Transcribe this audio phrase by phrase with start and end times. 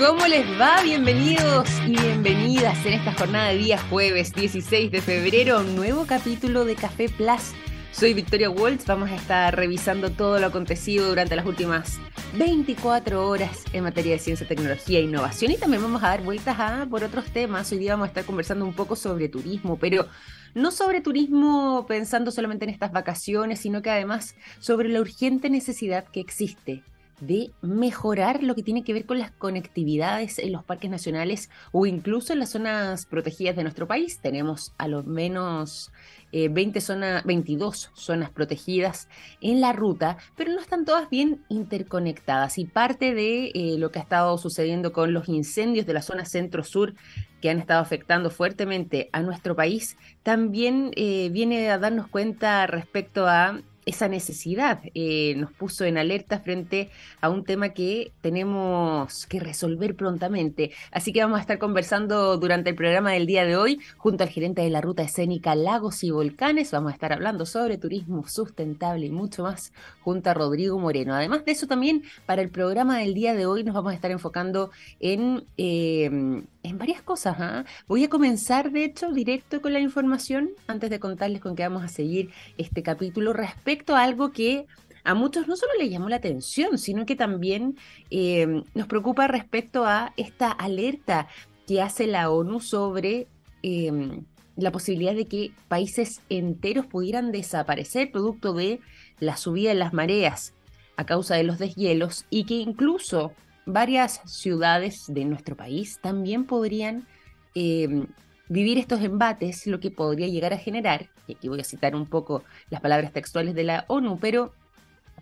[0.00, 0.82] ¿Cómo les va?
[0.82, 6.64] Bienvenidos y bienvenidas en esta jornada de día jueves 16 de febrero, un nuevo capítulo
[6.64, 7.52] de Café Plus.
[7.92, 11.98] Soy Victoria Waltz, vamos a estar revisando todo lo acontecido durante las últimas
[12.38, 16.58] 24 horas en materia de ciencia, tecnología e innovación y también vamos a dar vueltas
[16.58, 17.70] a por otros temas.
[17.70, 20.08] Hoy día vamos a estar conversando un poco sobre turismo, pero
[20.54, 26.06] no sobre turismo pensando solamente en estas vacaciones, sino que además sobre la urgente necesidad
[26.06, 26.84] que existe
[27.20, 31.86] de mejorar lo que tiene que ver con las conectividades en los parques nacionales o
[31.86, 34.18] incluso en las zonas protegidas de nuestro país.
[34.20, 35.92] Tenemos a lo menos
[36.32, 39.08] 20 eh, zonas, 22 zonas protegidas
[39.40, 42.58] en la ruta, pero no están todas bien interconectadas.
[42.58, 46.24] Y parte de eh, lo que ha estado sucediendo con los incendios de la zona
[46.24, 46.94] centro-sur
[47.40, 53.26] que han estado afectando fuertemente a nuestro país, también eh, viene a darnos cuenta respecto
[53.26, 56.90] a esa necesidad eh, nos puso en alerta frente
[57.20, 60.72] a un tema que tenemos que resolver prontamente.
[60.90, 64.30] Así que vamos a estar conversando durante el programa del día de hoy junto al
[64.30, 66.70] gerente de la ruta escénica Lagos y Volcanes.
[66.70, 71.14] Vamos a estar hablando sobre turismo sustentable y mucho más junto a Rodrigo Moreno.
[71.14, 74.10] Además de eso también, para el programa del día de hoy nos vamos a estar
[74.10, 75.44] enfocando en...
[75.56, 77.36] Eh, en varias cosas.
[77.38, 77.64] ¿ah?
[77.88, 81.82] Voy a comenzar, de hecho, directo con la información antes de contarles con qué vamos
[81.82, 84.66] a seguir este capítulo respecto a algo que
[85.04, 87.76] a muchos no solo le llamó la atención, sino que también
[88.10, 91.28] eh, nos preocupa respecto a esta alerta
[91.66, 93.26] que hace la ONU sobre
[93.62, 94.24] em,
[94.56, 98.80] la posibilidad de que países enteros pudieran desaparecer producto de
[99.20, 100.54] la subida de las mareas
[100.96, 103.32] a causa de los deshielos y que incluso
[103.66, 107.06] varias ciudades de nuestro país también podrían
[107.54, 108.06] em,
[108.50, 112.04] vivir estos embates, lo que podría llegar a generar, y aquí voy a citar un
[112.04, 114.52] poco las palabras textuales de la ONU, pero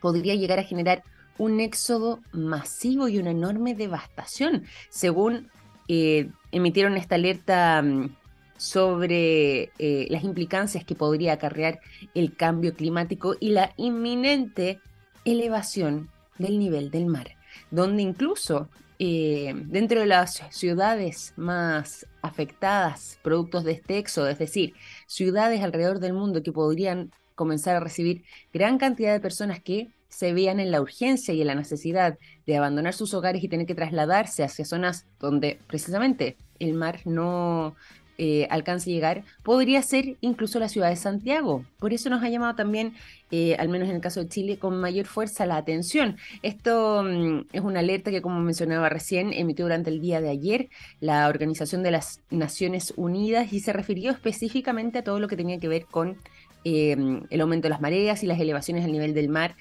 [0.00, 1.04] podría llegar a generar
[1.36, 5.50] un éxodo masivo y una enorme devastación, según
[5.88, 8.16] eh, emitieron esta alerta mm,
[8.56, 11.80] sobre eh, las implicancias que podría acarrear
[12.14, 14.80] el cambio climático y la inminente
[15.24, 17.38] elevación del nivel del mar
[17.70, 24.74] donde incluso eh, dentro de las ciudades más afectadas, productos de este éxodo, es decir,
[25.06, 30.32] ciudades alrededor del mundo que podrían comenzar a recibir gran cantidad de personas que se
[30.32, 33.74] vean en la urgencia y en la necesidad de abandonar sus hogares y tener que
[33.74, 37.76] trasladarse hacia zonas donde precisamente el mar no
[38.20, 41.64] eh, alcance a llegar, podría ser incluso la ciudad de Santiago.
[41.78, 42.94] Por eso nos ha llamado también,
[43.30, 46.16] eh, al menos en el caso de Chile, con mayor fuerza la atención.
[46.42, 50.68] Esto mm, es una alerta que, como mencionaba recién, emitió durante el día de ayer
[50.98, 55.60] la Organización de las Naciones Unidas y se refirió específicamente a todo lo que tenía
[55.60, 56.16] que ver con
[56.64, 56.96] eh,
[57.30, 59.54] el aumento de las mareas y las elevaciones al nivel del mar,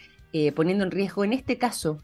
[0.56, 2.00] poniendo en riesgo, en este caso,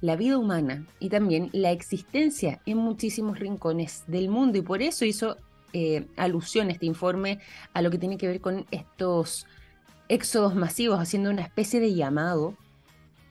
[0.00, 5.04] la vida humana y también la existencia en muchísimos rincones del mundo y por eso
[5.04, 5.36] hizo
[5.72, 7.38] eh, alusión este informe
[7.72, 9.46] a lo que tiene que ver con estos
[10.08, 12.56] éxodos masivos, haciendo una especie de llamado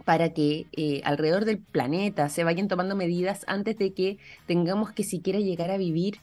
[0.05, 5.03] para que eh, alrededor del planeta se vayan tomando medidas antes de que tengamos que
[5.03, 6.19] siquiera llegar a vivir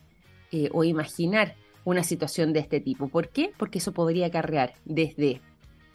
[0.53, 3.09] eh, o imaginar una situación de este tipo.
[3.09, 3.53] ¿Por qué?
[3.56, 5.41] Porque eso podría acarrear desde,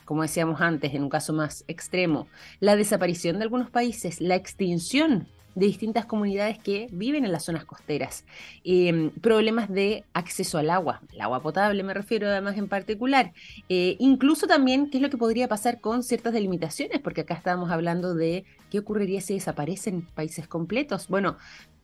[0.04, 2.28] como decíamos antes, en un caso más extremo,
[2.60, 7.66] la desaparición de algunos países, la extinción de distintas comunidades que viven en las zonas
[7.66, 8.26] costeras.
[8.64, 13.34] Em, problemas de acceso al agua, el agua potable me refiero además en particular.
[13.68, 17.72] Eh, incluso también qué es lo que podría pasar con ciertas delimitaciones, porque acá estábamos
[17.72, 21.08] hablando de qué ocurriría si desaparecen países completos.
[21.08, 21.38] Bueno,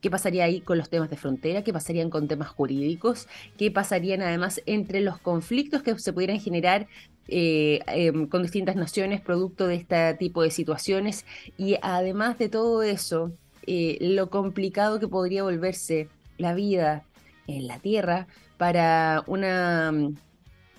[0.04, 1.64] ¿Qué pasaría ahí con los temas de frontera?
[1.64, 3.26] ¿Qué pasarían con temas jurídicos?
[3.56, 6.88] ¿Qué pasarían además entre los conflictos que se pudieran generar
[7.26, 11.24] eh, em, con distintas naciones producto de este tipo de situaciones?
[11.56, 13.32] Y además de todo eso,
[13.66, 16.08] eh, lo complicado que podría volverse
[16.38, 17.04] la vida
[17.46, 18.26] en la Tierra
[18.56, 20.16] para una mm,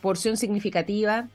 [0.01, 1.29] porción significativa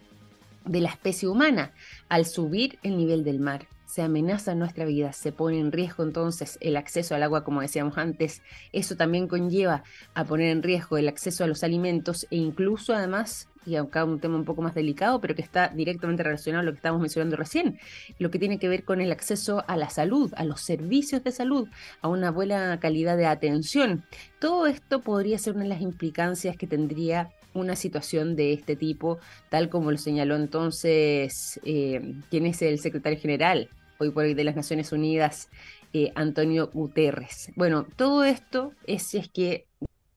[0.65, 1.73] de la especie humana
[2.09, 3.67] al subir el nivel del mar.
[3.87, 7.99] Se amenaza nuestra vida, se pone en riesgo entonces el acceso al agua, como decíamos
[7.99, 8.43] antes,
[8.73, 9.83] eso también conlleva
[10.15, 14.21] a poner en riesgo el acceso a los alimentos e incluso además, y acá un
[14.21, 17.37] tema un poco más delicado, pero que está directamente relacionado a lo que estábamos mencionando
[17.37, 17.79] recién,
[18.19, 21.33] lo que tiene que ver con el acceso a la salud, a los servicios de
[21.33, 21.69] salud,
[22.01, 24.05] a una buena calidad de atención.
[24.39, 29.19] Todo esto podría ser una de las implicancias que tendría una situación de este tipo,
[29.49, 33.69] tal como lo señaló entonces eh, quien es el secretario general
[33.99, 35.51] hoy por hoy de las Naciones Unidas,
[35.93, 37.53] eh, Antonio Guterres.
[37.55, 39.67] Bueno, todo esto es si es que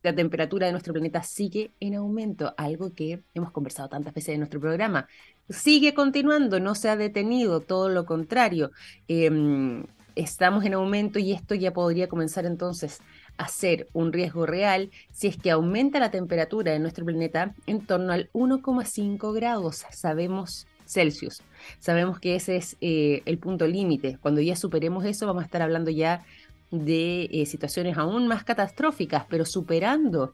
[0.04, 4.42] la temperatura de nuestro planeta sigue en aumento, algo que hemos conversado tantas veces en
[4.42, 5.08] nuestro programa.
[5.50, 8.72] Sigue continuando, no se ha detenido, todo lo contrario.
[9.08, 9.86] Em,
[10.16, 13.00] estamos en aumento y esto ya podría comenzar entonces
[13.38, 17.86] a ser un riesgo real si es que aumenta la temperatura de nuestro planeta en
[17.86, 21.42] torno al 1,5 grados, sabemos Celsius.
[21.80, 24.18] Sabemos que ese es eh, el punto límite.
[24.22, 26.26] Cuando ya superemos eso vamos a estar hablando ya
[26.74, 30.34] de eh, situaciones aún más catastróficas, pero superando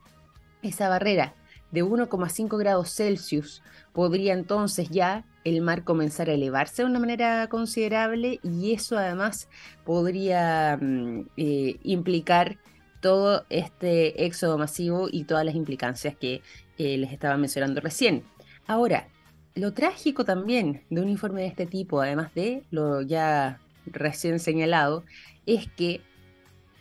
[0.61, 1.35] esa barrera
[1.71, 3.61] de 1,5 grados Celsius,
[3.93, 9.49] podría entonces ya el mar comenzar a elevarse de una manera considerable y eso además
[9.83, 12.57] podría mm, eh, implicar
[13.01, 16.41] todo este éxodo masivo y todas las implicancias que
[16.77, 18.23] eh, les estaba mencionando recién.
[18.65, 19.09] Ahora,
[19.55, 25.03] lo trágico también de un informe de este tipo, además de lo ya recién señalado,
[25.45, 26.01] es que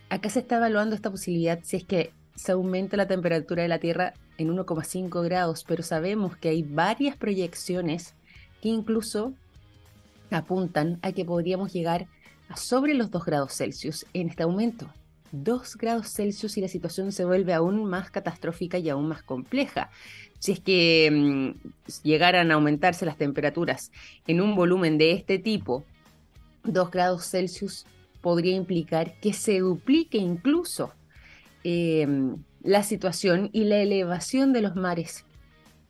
[0.09, 3.79] acá se está evaluando esta posibilidad si es que se aumenta la temperatura de la
[3.79, 8.15] Tierra en 1,5 grados, pero sabemos que hay varias proyecciones
[8.61, 9.33] que incluso
[10.31, 12.07] apuntan a que podríamos llegar
[12.47, 14.91] a sobre los 2 grados Celsius en este aumento.
[15.31, 19.89] 2 grados Celsius y la situación se vuelve aún más catastrófica y aún más compleja.
[20.39, 23.91] Si es que mm, llegaran a aumentarse las temperaturas
[24.27, 25.83] en un volumen de este tipo,
[26.63, 27.85] 2 grados Celsius
[28.21, 30.91] podría implicar que se duplique incluso
[31.63, 35.25] em, la situación y la elevación de los mares,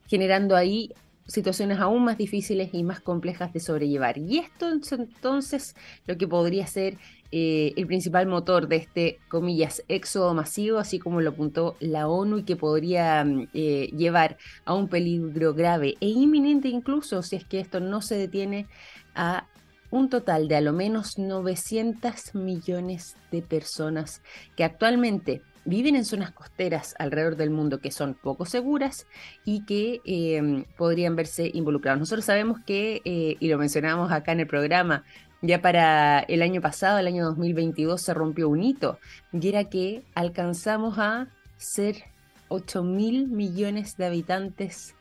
[0.08, 0.92] generando ahí
[1.30, 4.18] situaciones aún más difíciles y más complejas de sobrellevar.
[4.18, 5.76] Y esto entonces
[6.08, 6.98] lo que podría ser
[7.32, 12.40] eh, el principal motor de este, comillas, éxodo masivo, así como lo apuntó la ONU
[12.40, 17.46] y que podría mm, eh, llevar a un peligro grave e inminente incluso si es
[17.46, 18.66] que esto no se detiene
[19.14, 19.46] a
[19.92, 24.22] un total de a lo menos 900 millones de personas
[24.56, 29.08] que actualmente viven en zonas costeras alrededor del mundo que son poco seguras
[29.46, 32.00] y que em, podrían verse involucrados.
[32.00, 35.04] Nosotros sabemos que, eh, y lo mencionamos acá en el programa,
[35.42, 39.00] ya para el año pasado, el año 2022, se rompió un hito
[39.32, 41.28] y era que alcanzamos a
[41.58, 42.04] ser
[42.50, 44.96] 8 mil millones de habitantes,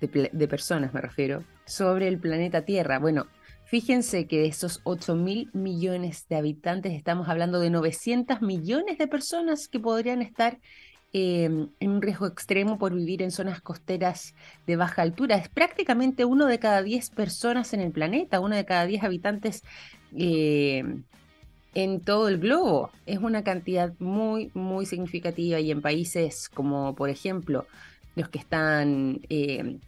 [0.00, 2.98] de, de personas me refiero, sobre el planeta Tierra.
[2.98, 3.26] Bueno,
[3.72, 9.06] Fíjense que de esos 8 mil millones de habitantes estamos hablando de 900 millones de
[9.06, 10.58] personas que podrían estar
[11.14, 14.34] em, en un riesgo extremo por vivir en zonas costeras
[14.66, 15.36] de baja altura.
[15.36, 19.62] Es prácticamente uno de cada 10 personas en el planeta, uno de cada 10 habitantes
[20.14, 21.04] em,
[21.74, 22.90] en todo el globo.
[23.06, 27.66] Es una cantidad muy, muy significativa y en países como, por ejemplo,
[28.16, 29.78] los que están em,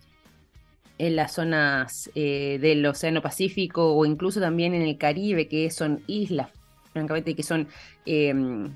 [0.99, 6.03] en las zonas eh, del Océano Pacífico o incluso también en el Caribe, que son
[6.07, 6.51] islas,
[6.93, 7.69] francamente, que son
[8.07, 8.71] em,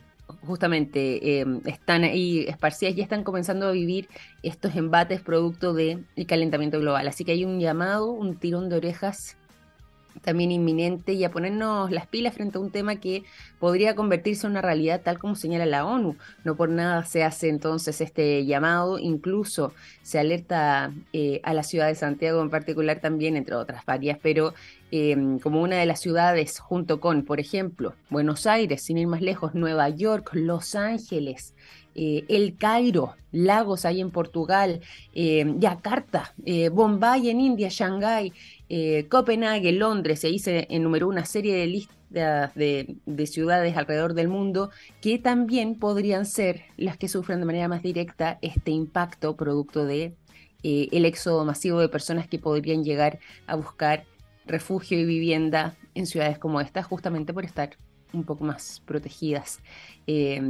[0.46, 4.08] justamente em, están ahí esparcidas y están comenzando a vivir
[4.42, 7.06] estos embates producto del calentamiento global.
[7.08, 9.36] Así que hay un llamado, un tirón de orejas
[10.20, 13.24] también inminente y a ponernos las pilas frente a un tema que
[13.58, 16.16] podría convertirse en una realidad tal como señala la ONU.
[16.44, 19.72] No por nada se hace entonces este llamado, incluso
[20.02, 24.54] se alerta eh, a la ciudad de Santiago en particular también, entre otras varias, pero
[24.90, 29.20] em, como una de las ciudades junto con, por ejemplo, Buenos Aires, sin ir más
[29.20, 31.54] lejos, Nueva York, Los Ángeles,
[31.94, 34.80] eh, El Cairo, Lagos ahí en Portugal,
[35.14, 36.32] eh, Yakarta,
[36.72, 38.32] Bombay en India, Shanghái,
[38.68, 41.98] eh, Copenhague, Londres, se se enumeró una serie de listas
[42.54, 44.70] de, ciudades alrededor del mundo
[45.00, 50.14] que también podrían ser las que sufren de manera más directa este impacto producto de
[50.62, 54.04] eh, el éxodo masivo de personas que podrían llegar a buscar
[54.46, 57.76] refugio y vivienda en ciudades como esta, justamente por estar
[58.12, 59.60] un poco más protegidas
[60.06, 60.40] eh,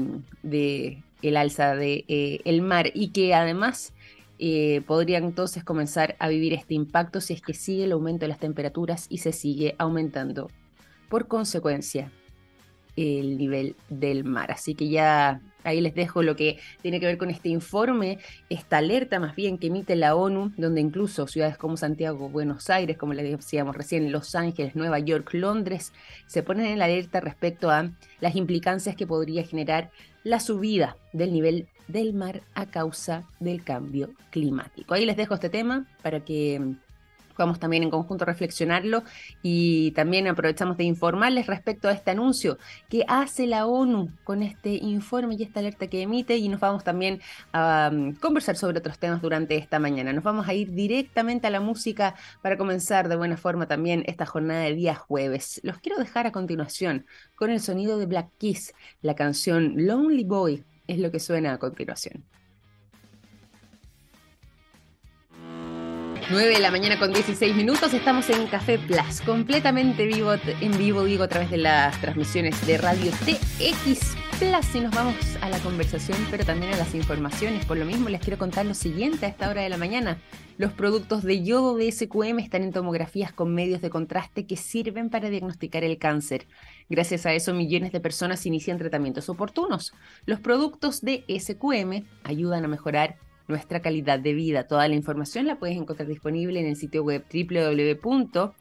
[0.43, 3.93] de el alza del de, el mar y que además
[4.39, 8.29] eh, podrían entonces comenzar a vivir este impacto si es que sigue el aumento de
[8.29, 10.49] las temperaturas y se sigue aumentando
[11.09, 12.13] por consecuencia
[12.97, 14.51] el nivel del mar.
[14.51, 18.19] Así que ya ahí les dejo lo que tiene que ver con este informe,
[18.49, 22.97] esta alerta más bien que emite la ONU, donde incluso ciudades como Santiago, Buenos Aires,
[22.97, 25.93] como les decíamos recién, Los Ángeles, Nueva York, Londres,
[26.27, 27.91] se ponen en alerta respecto a
[28.21, 29.91] las implicancias que podría generar
[30.25, 34.95] la subida del nivel del mar a causa del cambio climático.
[34.95, 36.77] Ahí les dejo este tema para que mm,
[37.39, 39.05] podamos también en conjunto reflexionarlo
[39.43, 44.71] y también aprovechamos de informarles respecto a este anuncio que hace la ONU con este
[44.71, 47.21] informe y esta alerta que emite y nos vamos también
[47.53, 50.13] a mm, conversar sobre otros temas durante esta mañana.
[50.13, 54.27] Nos vamos a ir directamente a la música para comenzar de buena forma también esta
[54.27, 55.61] jornada de día jueves.
[55.63, 60.65] Los quiero dejar a continuación con el sonido de Black Kiss, la canción Lonely Boy
[60.89, 62.25] es lo que suena a continuación.
[66.31, 71.05] 9 de la mañana con 16 minutos, estamos en Café Plus, completamente vivo, en vivo,
[71.05, 74.75] digo, a través de las transmisiones de Radio TX Plus.
[74.75, 77.65] Y nos vamos a la conversación, pero también a las informaciones.
[77.65, 80.19] Por lo mismo, les quiero contar lo siguiente a esta hora de la mañana.
[80.59, 85.11] Los productos de yodo de SQM están en tomografías con medios de contraste que sirven
[85.11, 86.47] para diagnosticar el cáncer.
[86.89, 89.95] Gracias a eso, millones de personas inician tratamientos oportunos.
[90.27, 93.17] Los productos de SQM ayudan a mejorar
[93.47, 94.67] nuestra calidad de vida.
[94.67, 98.61] Toda la información la puedes encontrar disponible en el sitio web www.sqm.com.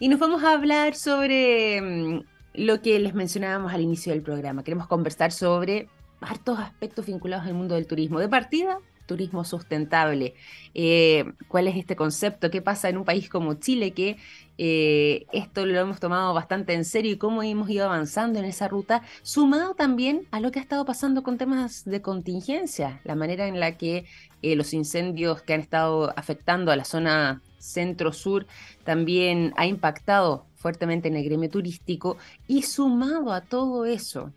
[0.00, 4.64] Y nos vamos a hablar sobre mm, lo que les mencionábamos al inicio del programa.
[4.64, 5.88] Queremos conversar sobre
[6.20, 8.18] hartos aspectos vinculados al mundo del turismo.
[8.18, 10.34] De partida, turismo sustentable.
[10.74, 12.50] Eh, ¿Cuál es este concepto?
[12.50, 14.18] ¿Qué pasa en un país como Chile que
[14.58, 18.68] eh, esto lo hemos tomado bastante en serio y cómo hemos ido avanzando en esa
[18.68, 23.46] ruta, sumado también a lo que ha estado pasando con temas de contingencia, la manera
[23.46, 24.06] en la que
[24.42, 28.46] eh, los incendios que han estado afectando a la zona centro-sur
[28.84, 32.16] también ha impactado fuertemente en el gremio turístico
[32.48, 34.32] y sumado a todo eso,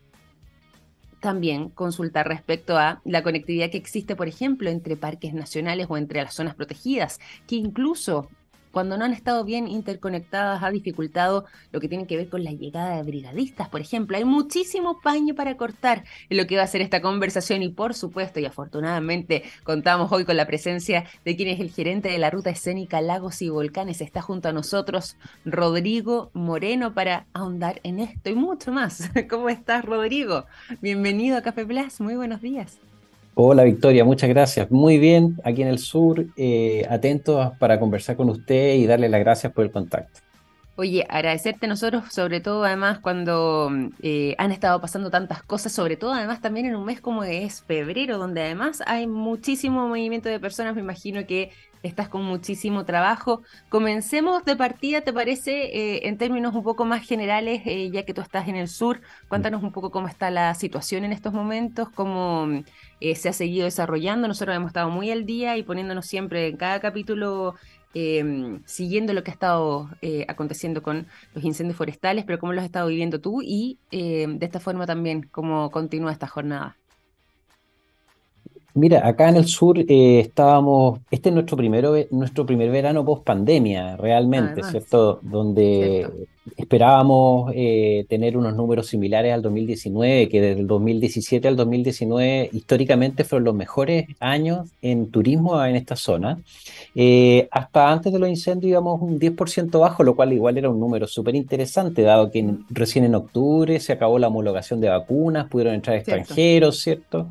[1.20, 6.22] también consultar respecto a la conectividad que existe, por ejemplo, entre parques nacionales o entre
[6.22, 8.30] las zonas protegidas, que incluso
[8.72, 12.52] cuando no han estado bien interconectadas ha dificultado lo que tiene que ver con la
[12.52, 14.18] llegada de brigadistas, por ejemplo.
[14.18, 17.94] Hay muchísimo paño para cortar en lo que va a ser esta conversación y por
[17.94, 22.30] supuesto y afortunadamente contamos hoy con la presencia de quien es el gerente de la
[22.30, 24.02] ruta escénica Lagos y Volcanes.
[24.02, 29.10] Está junto a nosotros Rodrigo Moreno para ahondar en esto y mucho más.
[29.30, 30.46] ¿Cómo estás, Rodrigo?
[30.82, 32.00] Bienvenido a Café Plus.
[32.00, 32.89] Muy buenos días.
[33.34, 34.70] Hola Victoria, muchas gracias.
[34.70, 39.22] Muy bien, aquí en el sur, eh, atentos para conversar con usted y darle las
[39.22, 40.20] gracias por el contacto.
[40.76, 43.70] Oye, agradecerte a nosotros, sobre todo además cuando
[44.02, 47.64] eh, han estado pasando tantas cosas, sobre todo además también en un mes como es
[47.64, 51.52] febrero, donde además hay muchísimo movimiento de personas, me imagino que
[51.84, 53.42] estás con muchísimo trabajo.
[53.68, 55.66] Comencemos de partida, ¿te parece?
[55.66, 59.64] Eh, en términos un poco más generales, ya que tú estás en el sur, cuéntanos
[59.64, 62.48] un poco cómo está la situación en estos momentos, cómo
[63.00, 64.28] eh, se ha seguido desarrollando.
[64.28, 67.56] Nosotros hemos estado muy al día y poniéndonos siempre en cada capítulo
[67.94, 72.60] em, siguiendo lo que ha estado eh, aconteciendo con los incendios forestales, pero cómo lo
[72.62, 76.78] has estado viviendo tú y em, de esta forma también cómo continúa esta jornada.
[78.80, 83.26] Mira, acá en el sur eh, estábamos, este es nuestro, primero, nuestro primer verano post
[83.26, 85.20] pandemia, realmente, ¿cierto?
[85.22, 86.08] Donde
[86.56, 93.26] esperábamos eh, tener unos números similares al 2019, que desde el 2017 al 2019 históricamente
[93.26, 96.40] fueron los mejores años en turismo en esta zona.
[96.96, 100.80] Eh, hasta antes de los incendios íbamos un 10% bajo, lo cual igual era un
[100.80, 105.76] número súper interesante, dado que recién en octubre se acabó la homologación de vacunas, pudieron
[105.76, 107.28] entrar extranjeros, ¿cierto?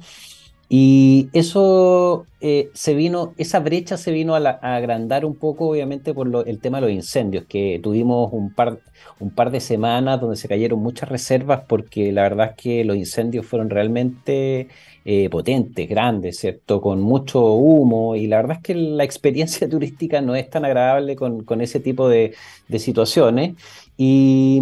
[0.70, 6.44] Y eso eh, se vino, esa brecha se vino a, agrandar un poco, obviamente, por
[6.46, 8.78] el tema de los incendios, que tuvimos un par,
[9.18, 12.98] un par de semanas donde se cayeron muchas reservas, porque la verdad es que los
[12.98, 14.68] incendios fueron realmente
[15.06, 16.82] eh, potentes, grandes, ¿cierto?
[16.82, 21.16] Con mucho humo, y la verdad es que la experiencia turística no es tan agradable
[21.16, 22.34] con, con ese tipo de,
[22.68, 23.54] de situaciones.
[23.96, 24.60] Y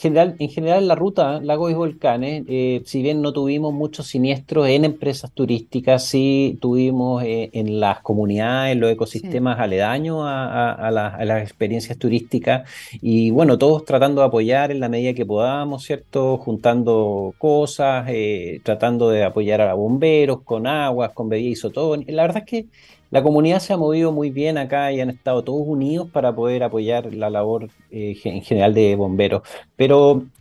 [0.00, 4.66] general, en general la ruta Lagos y Volcanes, eh, si bien no tuvimos muchos siniestros
[4.68, 11.42] en empresas turísticas, sí tuvimos eh, en las comunidades, en los ecosistemas aledaños a, las
[11.42, 12.68] experiencias turísticas
[13.02, 16.38] y bueno, todos tratando de apoyar en la medida que podamos, ¿cierto?
[16.38, 22.14] Juntando cosas, eh, tratando de apoyar a bomberos con aguas, con bebidas isotónicas.
[22.14, 22.66] La verdad es que
[23.10, 26.62] la comunidad se ha movido muy bien acá y han estado todos unidos para poder
[26.62, 29.42] apoyar la labor eh, en general de bomberos.
[29.74, 29.89] Pero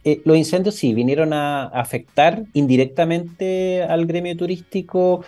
[0.03, 5.23] eh, los incendios sí vinieron a afectar indirectamente al gremio turístico,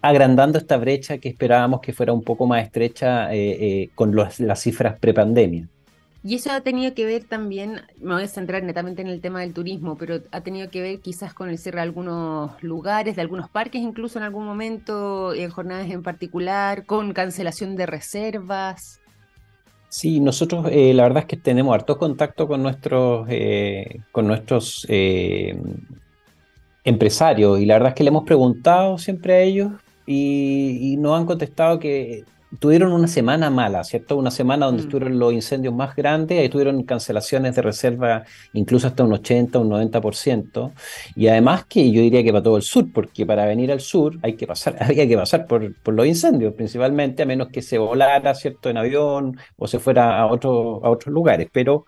[0.00, 4.98] agrandando esta brecha que esperábamos que fuera un poco más estrecha eh, con las cifras
[4.98, 5.66] prepandemia.
[6.24, 9.40] Y eso ha tenido que ver también, me voy a centrar netamente en el tema
[9.40, 13.22] del turismo, pero ha tenido que ver quizás con el cierre de algunos lugares, de
[13.22, 19.00] algunos parques, incluso en algún momento, en jornadas en particular, con cancelación de reservas.
[19.90, 24.86] Sí, nosotros eh, la verdad es que tenemos harto contacto con nuestros, eh, con nuestros
[24.88, 25.58] eh,
[26.84, 29.72] empresarios y la verdad es que le hemos preguntado siempre a ellos
[30.06, 32.24] y, y nos han contestado que
[32.58, 34.16] tuvieron una semana mala, ¿cierto?
[34.16, 34.86] Una semana donde mm.
[34.86, 39.70] estuvieron los incendios más grandes, ahí tuvieron cancelaciones de reserva incluso hasta un 80, un
[39.70, 40.72] 90%,
[41.14, 44.18] y además que yo diría que para todo el sur, porque para venir al sur
[44.22, 47.78] hay que pasar, había que pasar por, por los incendios principalmente, a menos que se
[47.78, 48.70] volara, ¿cierto?
[48.70, 51.86] En avión o se fuera a, otro, a otros lugares, pero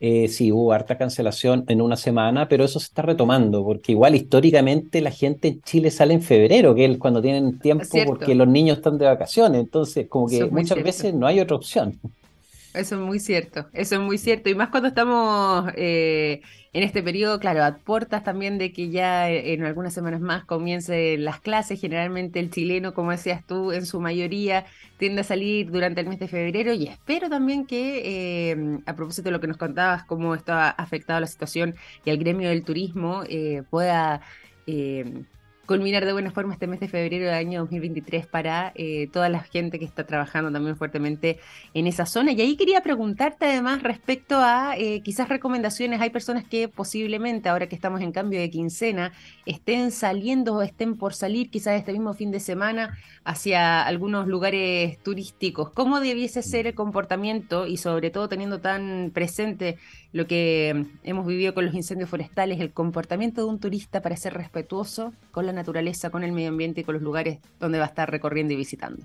[0.00, 4.14] eh, sí, hubo harta cancelación en una semana, pero eso se está retomando, porque igual
[4.14, 8.48] históricamente la gente en Chile sale en febrero, que es cuando tienen tiempo porque los
[8.48, 11.98] niños están de vacaciones, entonces como que muchas veces no hay otra opción.
[12.72, 14.48] Eso es muy cierto, eso es muy cierto.
[14.48, 16.40] Y más cuando estamos eh,
[16.72, 21.24] en este periodo, claro, a puertas también de que ya en algunas semanas más comiencen
[21.24, 21.80] las clases.
[21.80, 24.66] Generalmente el chileno, como decías tú, en su mayoría
[24.98, 26.72] tiende a salir durante el mes de febrero.
[26.72, 31.18] Y espero también que, eh, a propósito de lo que nos contabas, cómo está afectada
[31.18, 34.20] la situación y el gremio del turismo, eh, pueda
[35.70, 39.38] culminar de buena forma este mes de febrero del año 2023 para eh, toda la
[39.38, 41.38] gente que está trabajando también fuertemente
[41.74, 42.32] en esa zona.
[42.32, 46.00] Y ahí quería preguntarte además respecto a eh, quizás recomendaciones.
[46.00, 49.12] Hay personas que posiblemente, ahora que estamos en cambio de quincena,
[49.46, 54.98] estén saliendo o estén por salir quizás este mismo fin de semana hacia algunos lugares
[55.04, 55.70] turísticos.
[55.70, 59.78] ¿Cómo debiese ser el comportamiento y sobre todo teniendo tan presente
[60.12, 64.34] lo que hemos vivido con los incendios forestales, el comportamiento de un turista para ser
[64.34, 67.88] respetuoso con la naturaleza, con el medio ambiente y con los lugares donde va a
[67.88, 69.02] estar recorriendo y visitando?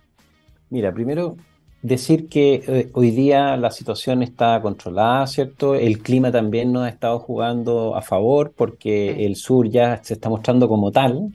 [0.69, 1.37] Mira, primero
[1.85, 5.75] decir que eh, hoy día la situación está controlada, ¿cierto?
[5.75, 10.29] El clima también nos ha estado jugando a favor porque el sur ya se está
[10.29, 11.31] mostrando como tal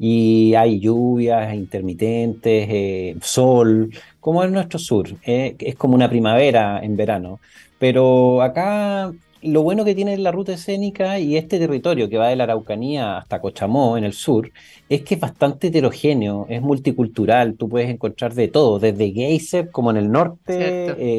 [0.00, 6.80] y hay lluvias intermitentes, eh, sol, como es nuestro sur, eh, es como una primavera
[6.82, 7.38] en verano.
[7.82, 9.12] Pero acá
[9.42, 13.16] lo bueno que tiene la ruta escénica y este territorio que va de la Araucanía
[13.18, 14.52] hasta Cochamó, en el sur,
[14.88, 19.90] es que es bastante heterogéneo, es multicultural, tú puedes encontrar de todo, desde geyser como
[19.90, 20.44] en el norte,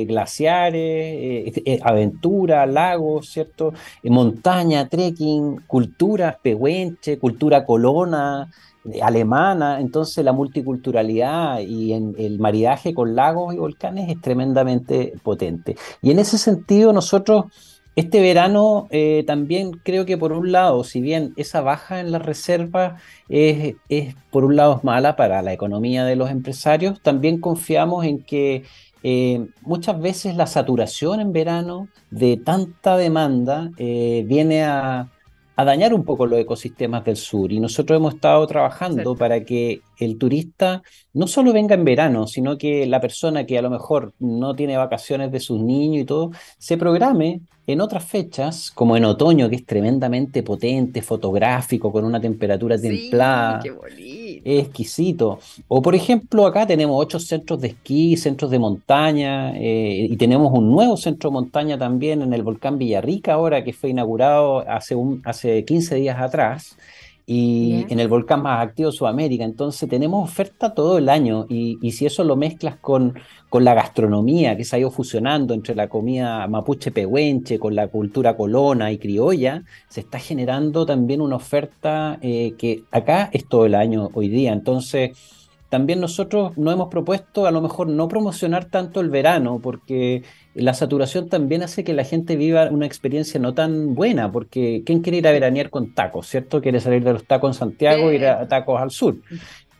[0.02, 3.74] eh, glaciares, eh, eh, aventura, lagos, ¿cierto?
[4.04, 8.50] montaña, trekking, cultura pehuenche, cultura colona,
[9.02, 15.76] alemana, entonces la multiculturalidad y en el maridaje con lagos y volcanes es tremendamente potente.
[16.02, 17.46] Y en ese sentido nosotros
[17.96, 22.24] este verano eh, también creo que por un lado, si bien esa baja en las
[22.24, 23.00] reservas
[23.30, 23.76] es,
[24.32, 28.64] por un lado mala para la economía de los empresarios, también confiamos en que
[29.04, 35.12] eh, muchas veces la saturación en verano de tanta demanda eh, viene a,
[35.56, 37.52] a dañar un poco los ecosistemas del sur.
[37.52, 40.82] Y nosotros hemos estado trabajando para que el turista
[41.14, 44.78] no solo venga en verano, sino que la persona que a lo mejor no tiene
[44.78, 49.56] vacaciones de sus niños y todo, se programe en otras fechas, como en otoño, que
[49.56, 53.62] es tremendamente potente, fotográfico, con una temperatura templada.
[53.62, 55.40] qué es exquisito.
[55.70, 60.52] O por ejemplo, acá tenemos ocho centros de esquí, centros de montaña, eh, y tenemos
[60.52, 64.96] un nuevo centro de montaña también en el volcán Villarrica ahora, que fue inaugurado hace,
[64.96, 66.76] un, hace 15 días atrás
[67.26, 69.44] y en el volcán más activo de Sudamérica.
[69.44, 73.14] Entonces tenemos oferta todo el año y, si eso lo mezclas con,
[73.50, 77.88] con, la gastronomía que se ha ido fusionando entre la comida mapuche pehuenche con la
[77.88, 83.66] cultura colona y criolla, se está generando también una oferta eh, que acá es todo
[83.66, 84.52] el año hoy día.
[84.52, 85.12] Entonces
[85.74, 90.22] también nosotros no hemos propuesto a lo mejor no promocionar tanto el verano porque
[90.54, 95.02] la saturación también hace que la gente viva una experiencia no tan buena, porque ¿quién
[95.02, 96.62] quiere ir a veranear con tacos, cierto?
[96.62, 99.16] Quiere salir de los tacos en Santiago e ir a tacos al sur.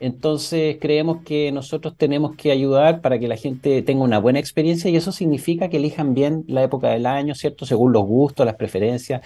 [0.04, 4.92] Entonces creemos que nosotros tenemos que ayudar para que la gente tenga una buena experiencia
[4.92, 7.66] y eso significa que elijan bien la época del año, ¿cierto?
[7.66, 9.22] Según los gustos, las preferencias.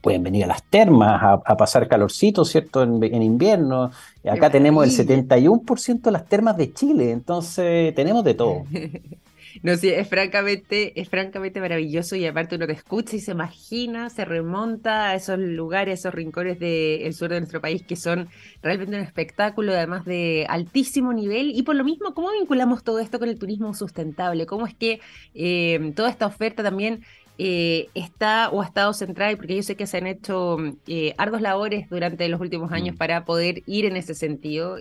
[0.00, 2.82] Pueden venir a las termas a, pasar calorcito, ¿cierto?
[2.82, 3.92] En, en invierno.
[4.28, 8.64] Acá tenemos el 71% de las termas de Chile, entonces tenemos de todo.
[9.62, 14.10] No, sí, es francamente, es francamente maravilloso y aparte uno te escucha y se imagina,
[14.10, 18.28] se remonta a esos lugares, esos rincones del sur de nuestro país que son
[18.62, 21.50] realmente un espectáculo, además de altísimo nivel.
[21.54, 24.46] Y por lo mismo, ¿cómo vinculamos todo esto con el turismo sustentable?
[24.46, 25.00] ¿Cómo es que
[25.34, 27.04] eh, toda esta oferta también
[27.38, 30.56] eh, está o ha estado centrada, porque yo sé que se han hecho
[30.88, 32.98] eh, arduas labores durante los últimos años mm.
[32.98, 34.76] para poder ir en ese sentido.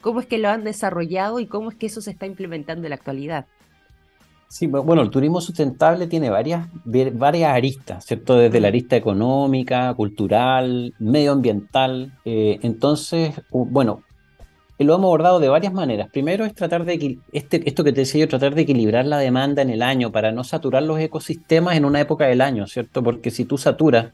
[0.00, 2.90] ¿Cómo es que lo han desarrollado y cómo es que eso se está implementando en
[2.90, 3.46] la actualidad?
[4.52, 8.36] Sí, bueno, el turismo sustentable tiene varias, varias aristas, ¿cierto?
[8.36, 12.12] Desde la arista económica, cultural, medioambiental.
[12.26, 14.02] Eh, entonces, bueno,
[14.78, 16.10] lo hemos abordado de varias maneras.
[16.12, 19.62] Primero es tratar de, este, esto que te decía yo, tratar de equilibrar la demanda
[19.62, 23.02] en el año para no saturar los ecosistemas en una época del año, ¿cierto?
[23.02, 24.12] Porque si tú saturas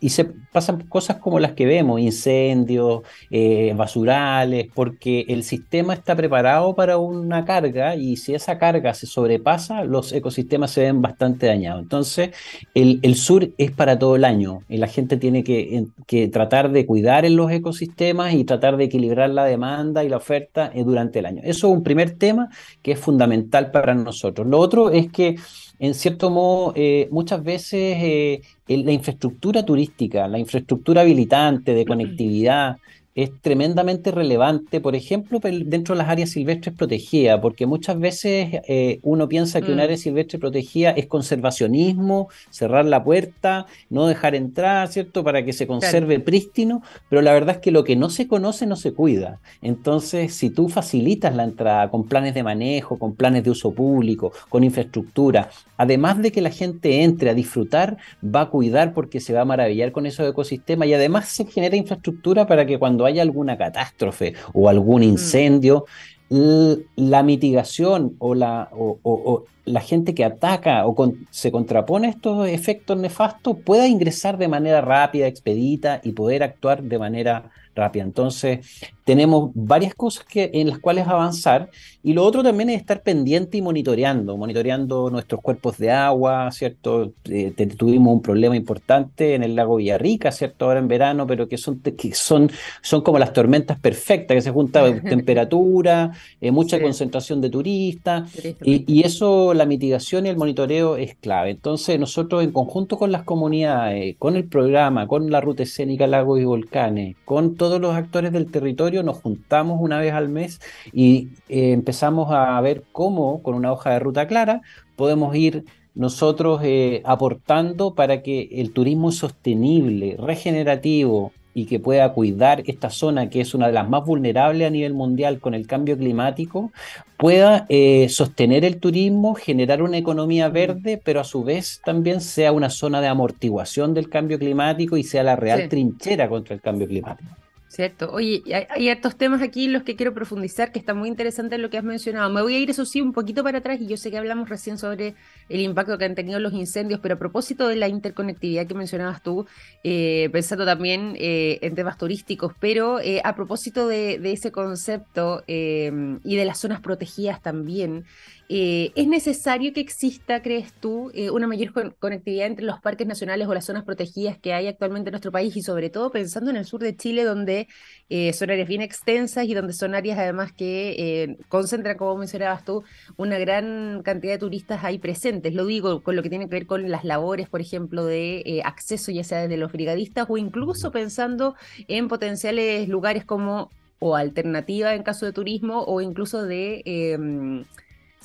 [0.00, 6.14] y se pasan cosas como las que vemos, incendios, eh, basurales, porque el sistema está
[6.14, 11.46] preparado para una carga y si esa carga se sobrepasa, los ecosistemas se ven bastante
[11.46, 11.82] dañados.
[11.82, 12.30] Entonces,
[12.74, 15.86] el, sur es para todo el año y la gente tiene que,
[16.32, 20.70] tratar de cuidar en los ecosistemas y tratar de equilibrar la demanda y la oferta
[20.74, 21.40] eh, durante el año.
[21.44, 22.48] Eso es un primer tema
[22.82, 24.46] que es fundamental para nosotros.
[24.46, 25.36] Lo otro es que
[25.78, 32.76] en cierto modo, eh, muchas veces eh, la infraestructura turística, la infraestructura habilitante de conectividad,
[33.14, 38.98] es tremendamente relevante, por ejemplo, dentro de las áreas silvestres protegidas, porque muchas veces eh,
[39.02, 39.80] uno piensa que un mm.
[39.80, 45.22] área silvestre protegida es conservacionismo, cerrar la puerta, no dejar entrar, ¿cierto?
[45.22, 48.66] Para que se conserve prístino, pero la verdad es que lo que no se conoce
[48.66, 49.40] no se cuida.
[49.62, 54.32] Entonces, si tú facilitas la entrada con planes de manejo, con planes de uso público,
[54.48, 59.32] con infraestructura, además de que la gente entre a disfrutar, va a cuidar porque se
[59.32, 63.20] va a maravillar con esos ecosistemas y además se genera infraestructura para que cuando hay
[63.20, 65.04] alguna catástrofe o algún mm.
[65.04, 65.86] incendio,
[66.28, 72.98] la mitigación o la, o, la gente que ataca o se contrapone a estos efectos
[72.98, 78.04] nefastos pueda ingresar de manera rápida, expedita y poder actuar de manera rápida.
[78.04, 78.66] Entonces,
[79.04, 81.70] tenemos varias cosas que, en las cuales avanzar
[82.02, 87.14] y lo otro también es estar pendiente y monitoreando, monitoreando nuestros cuerpos de agua, ¿cierto?
[87.24, 90.66] Eh, tuvimos un problema importante en el lago Villarrica, ¿cierto?
[90.66, 92.50] Ahora en verano, pero que son, que son,
[92.82, 96.12] son como las tormentas perfectas, que se junta temperatura,
[96.42, 98.30] eh, mucha concentración de turistas
[98.62, 101.50] y, y, eso, la mitigación y el monitoreo es clave.
[101.50, 106.38] Entonces, nosotros en conjunto con las comunidades, con el programa, con la ruta escénica Lagos
[106.38, 110.60] y Volcanes, con todos los actores del territorio, nos juntamos una vez al mes
[110.92, 114.62] y eh, empezamos a ver cómo, con una hoja de ruta clara,
[114.96, 122.64] podemos ir nosotros eh, aportando para que el turismo sostenible, regenerativo y que pueda cuidar
[122.66, 125.96] esta zona que es una de las más vulnerables a nivel mundial con el cambio
[125.96, 126.72] climático,
[127.16, 132.50] pueda eh, sostener el turismo, generar una economía verde, pero a su vez también sea
[132.50, 136.88] una zona de amortiguación del cambio climático y sea la real trinchera contra el cambio
[136.88, 137.30] climático.
[137.74, 138.08] Cierto.
[138.12, 141.58] Oye, hay, hay estos temas aquí en los que quiero profundizar, que está muy interesante
[141.58, 142.30] lo que has mencionado.
[142.30, 144.48] Me voy a ir, eso sí, un poquito para atrás, y yo sé que hablamos
[144.48, 145.16] recién sobre
[145.48, 149.24] el impacto que han tenido los incendios, pero a propósito de la interconectividad que mencionabas
[149.24, 149.46] tú,
[149.82, 155.42] eh, pensando también eh, en temas turísticos, pero eh, a propósito de, de ese concepto
[155.48, 158.04] y de las zonas protegidas también,
[158.48, 163.48] eh, ¿Es necesario que exista, crees tú, eh, una mayor conectividad entre los parques nacionales
[163.48, 166.56] o las zonas protegidas que hay actualmente en nuestro país y sobre todo pensando en
[166.56, 167.68] el sur de Chile, donde
[168.10, 172.84] eh, son áreas bien extensas y donde son áreas además que concentran, como mencionabas tú,
[173.16, 175.54] una gran cantidad de turistas ahí presentes?
[175.54, 179.10] Lo digo con lo que tiene que ver con las labores, por ejemplo, de acceso
[179.10, 181.54] ya sea desde los brigadistas o incluso pensando
[181.88, 187.64] en potenciales lugares como o alternativa en caso de turismo o incluso de em,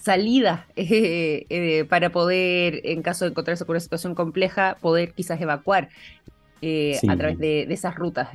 [0.02, 5.40] salida eh, eh, para poder, en caso de encontrarse con una situación compleja, poder quizás
[5.42, 5.90] evacuar
[6.62, 8.30] eh, a través de, esas rutas.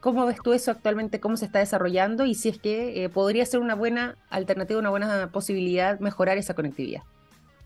[0.00, 1.20] ¿Cómo ves tú eso actualmente?
[1.20, 2.24] ¿Cómo se está desarrollando?
[2.24, 7.02] Y si es que podría ser una buena alternativa, una buena posibilidad mejorar esa conectividad.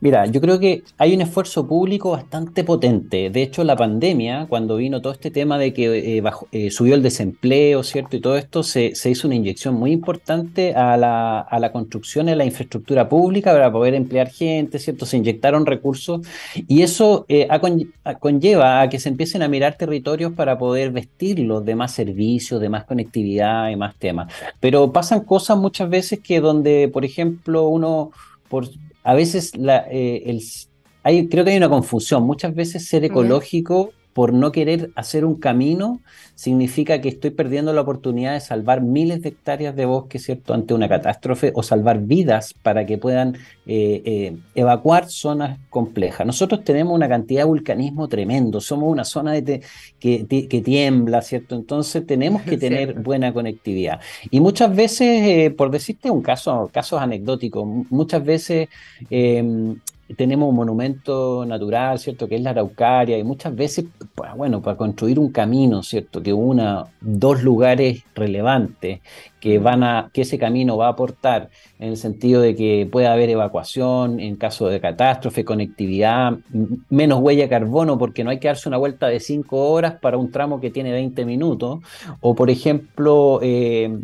[0.01, 3.31] Mira, yo creo que hay un esfuerzo público bastante potente.
[3.31, 7.03] De hecho, la pandemia, cuando vino todo este tema de que eh, eh, subió el
[7.03, 8.17] desempleo, ¿cierto?
[8.17, 12.37] Y todo esto, se, hizo una inyección muy importante a la, a la construcción de
[12.37, 15.05] la infraestructura pública para poder emplear gente, ¿cierto?
[15.05, 16.21] Se inyectaron recursos
[16.55, 17.49] y eso eh,
[18.21, 22.69] conlleva a que se empiecen a mirar territorios para poder vestirlos de más servicios, de
[22.69, 24.33] más conectividad y más temas.
[24.61, 28.13] Pero pasan cosas muchas veces que donde, por ejemplo, uno...
[28.49, 28.67] Por,
[29.03, 30.43] a veces la, eh, el,
[31.03, 32.25] hay, creo que hay una confusión.
[32.25, 36.01] Muchas veces ser ecológico por no querer hacer un camino
[36.35, 40.75] significa que estoy perdiendo la oportunidad de salvar miles de hectáreas de bosque, ¿cierto?, ante
[40.75, 46.27] una catástrofe o salvar vidas para que puedan eh, eh, evacuar zonas complejas.
[46.27, 49.63] Nosotros tenemos una cantidad de vulcanismo tremendo, somos una zona de
[50.01, 51.55] que, que, tiembla, ¿cierto?
[51.55, 54.01] Entonces tenemos que tener buena conectividad.
[54.33, 58.69] Y muchas veces, por decirte un caso, casos anecdóticos, muchas veces
[60.17, 62.29] tenemos un monumento natural, ¿cierto?
[62.29, 66.23] Que es la Araucaria, y muchas veces, pues, bueno, para construir un camino, ¿cierto?
[66.23, 69.01] Que una dos lugares relevantes
[69.41, 73.13] que van a, que ese camino va a aportar en el sentido de que pueda
[73.13, 76.39] haber evacuación en caso de catástrofe, conectividad,
[76.89, 80.17] menos huella de carbono, porque no hay que darse una vuelta de cinco horas para
[80.17, 81.81] un tramo que tiene 20 minutos,
[82.21, 83.97] o por ejemplo, eh,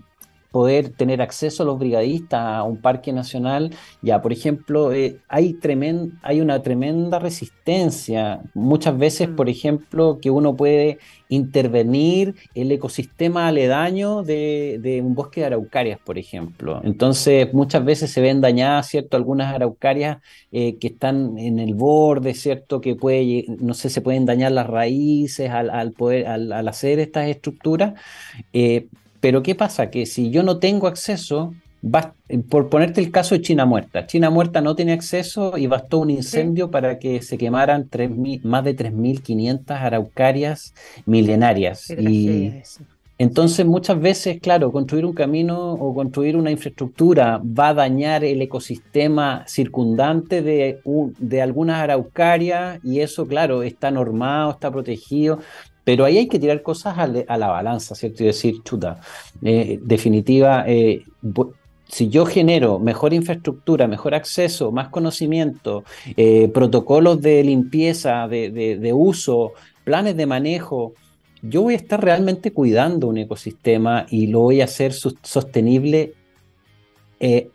[0.55, 3.75] poder tener acceso a los brigadistas a un parque nacional.
[4.03, 5.59] Ya, por ejemplo, eh, hay,
[6.23, 8.41] hay una tremenda resistencia.
[8.55, 9.35] Muchas veces, mm.
[9.35, 16.19] por ejemplo, que uno puede intervenir el ecosistema aledaño de, un bosque de araucarias, por
[16.19, 16.81] ejemplo.
[16.85, 19.17] Entonces, muchas veces se ven dañadas, ¿cierto?
[19.17, 20.19] Algunas araucarias
[20.53, 22.81] eh, que están en el borde, ¿cierto?
[22.81, 27.95] Que puede, no sé, se pueden dañar las raíces al, poder, al, hacer estas estructuras.
[28.53, 28.87] Eh,
[29.25, 29.89] pero ¿qué pasa?
[29.89, 31.55] Que si yo no tengo acceso,
[32.51, 36.11] por ponerte el caso de China Muerta, China Muerta no tiene acceso y bastó un
[36.11, 37.89] incendio para que se quemaran
[38.43, 40.75] más de 3.500 araucarias
[41.07, 41.89] milenarias.
[41.89, 42.53] Y
[43.17, 48.43] entonces muchas veces, claro, construir un camino o construir una infraestructura va a dañar el
[48.43, 50.81] ecosistema circundante de,
[51.19, 55.39] de algunas araucarias y eso, claro, está normado, está protegido,
[55.85, 58.23] pero ahí hay que tirar cosas a, la balanza, ¿cierto?
[58.23, 59.01] Y decir, chuta,
[59.43, 61.05] eh, definitiva, eh,
[61.89, 65.85] si yo genero mejor infraestructura, mejor acceso, más conocimiento,
[66.17, 69.53] eh, protocolos de limpieza, de, uso,
[69.85, 70.95] planes de manejo,
[71.43, 76.15] yo voy a estar realmente cuidando un ecosistema y lo voy a hacer sostenible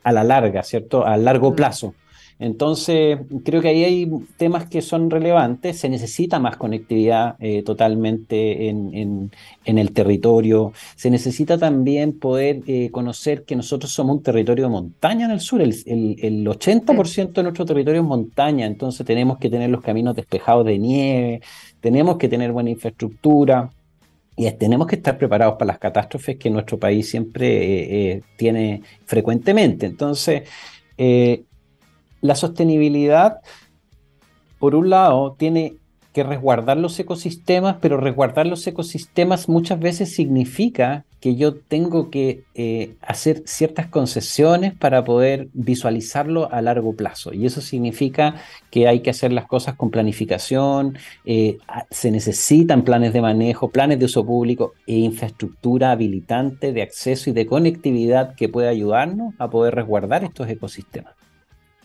[0.02, 1.04] a la larga, ¿cierto?
[1.06, 1.94] A largo plazo.
[2.40, 5.78] Entonces, creo que ahí hay temas que son relevantes.
[5.78, 9.30] Se necesita más conectividad eh, totalmente en,
[9.66, 10.72] el territorio.
[10.96, 15.40] Se necesita también poder eh, conocer que nosotros somos un territorio de montaña en el
[15.40, 15.60] sur.
[15.60, 15.76] El,
[16.46, 21.42] 80% de nuestro territorio es montaña, entonces tenemos que tener los caminos despejados de nieve,
[21.80, 23.70] tenemos que tener buena infraestructura.
[24.34, 29.84] Y tenemos que estar preparados para las catástrofes que nuestro país siempre eh, tiene frecuentemente.
[29.84, 30.44] Entonces,
[32.20, 33.38] la sostenibilidad,
[34.58, 35.74] por un lado, tiene
[36.12, 42.44] que resguardar los ecosistemas, pero resguardar los ecosistemas muchas veces significa que yo tengo que
[42.54, 47.32] eh, hacer ciertas concesiones para poder visualizarlo a largo plazo.
[47.32, 48.36] Y eso significa
[48.70, 51.58] que hay que hacer las cosas con planificación, eh,
[51.90, 57.34] se necesitan planes de manejo, planes de uso público e infraestructura habilitante de acceso y
[57.34, 61.19] de conectividad que pueda ayudarnos a poder resguardar estos ecosistemas.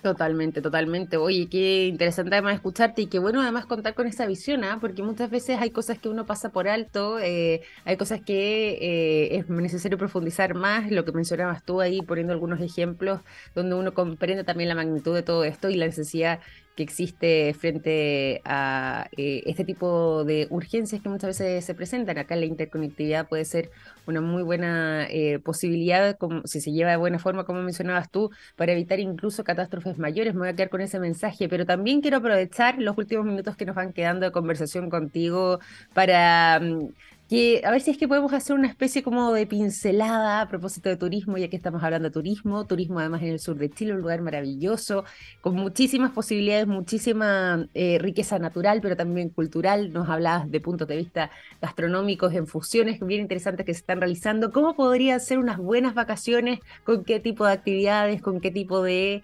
[0.06, 1.18] Totalmente, totalmente.
[1.18, 4.78] Oye, qué interesante además escucharte y qué bueno además contar con esa visión, ¿ah?
[4.80, 9.38] porque muchas veces hay cosas que uno pasa por alto, eh, hay cosas que eh,
[9.38, 13.22] es necesario profundizar más, lo que mencionabas tú ahí poniendo algunos ejemplos
[13.56, 16.40] donde uno comprende también la magnitud de todo esto y la necesidad
[16.76, 22.18] que existe frente a eh, este tipo de urgencias que muchas veces se presentan.
[22.18, 23.72] Acá la interconectividad puede ser
[24.06, 28.30] una muy buena eh, posibilidad, como, si se lleva de buena forma, como mencionabas tú,
[28.56, 30.34] para evitar incluso catástrofes mayores.
[30.34, 33.66] Me voy a quedar con ese mensaje, pero también quiero aprovechar los últimos minutos que
[33.66, 35.60] nos van quedando de conversación contigo
[35.94, 36.60] para...
[36.60, 36.90] Mm,
[37.30, 40.90] que a ver si es que podemos hacer una especie como de pincelada a propósito
[40.90, 43.94] de turismo, ya que estamos hablando de turismo, turismo además en el sur de Chile,
[43.94, 45.06] un lugar maravilloso,
[45.42, 49.92] con muchísimas posibilidades, muchísima eh, riqueza natural, pero también cultural.
[49.92, 54.52] Nos hablabas de puntos de vista gastronómicos, en fusiones bien interesantes que se están realizando.
[54.52, 56.60] ¿Cómo podrían ser unas buenas vacaciones?
[56.84, 58.22] ¿Con qué tipo de actividades?
[58.22, 59.24] ¿Con qué tipo de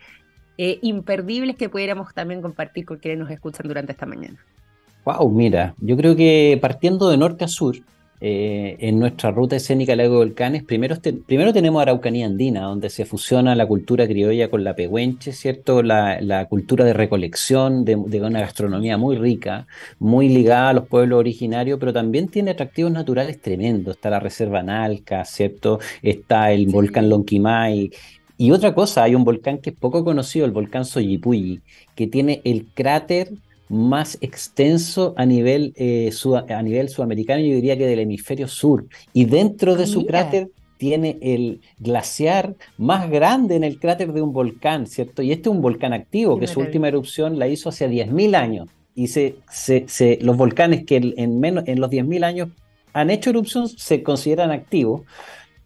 [0.57, 4.39] eh, imperdibles que pudiéramos también compartir con quienes nos escuchan durante esta mañana?
[5.03, 7.75] Wow, mira, yo creo que partiendo de norte a sur,
[8.23, 13.55] eh, en nuestra ruta escénica Lago Volcanes, primero, primero tenemos Araucanía Andina, donde se fusiona
[13.55, 15.81] la cultura criolla con la pehuenche, ¿cierto?
[15.81, 19.65] La, cultura de recolección, de, una gastronomía muy rica,
[19.97, 23.95] muy ligada a los pueblos originarios, pero también tiene atractivos naturales tremendos.
[23.95, 25.79] Está la Reserva Nalca, ¿cierto?
[26.03, 27.89] Está el volcán Lonquimay,
[28.37, 31.61] y otra cosa, hay un volcán que es poco conocido, el volcán Soyipuyi,
[31.95, 33.33] que tiene el cráter
[33.71, 36.12] más extenso a nivel, eh,
[36.49, 38.86] a nivel sudamericano, yo diría que del hemisferio sur.
[39.13, 44.21] Y dentro de ah, su cráter tiene el glaciar más grande en el cráter de
[44.21, 45.21] un volcán, ¿cierto?
[45.21, 48.67] Y este es un volcán activo, que su última erupción la hizo hace 10.000 años.
[48.93, 52.49] Y se, se, los volcanes que en, menos, en los 10.000 años
[52.91, 55.03] han hecho erupción se consideran activos.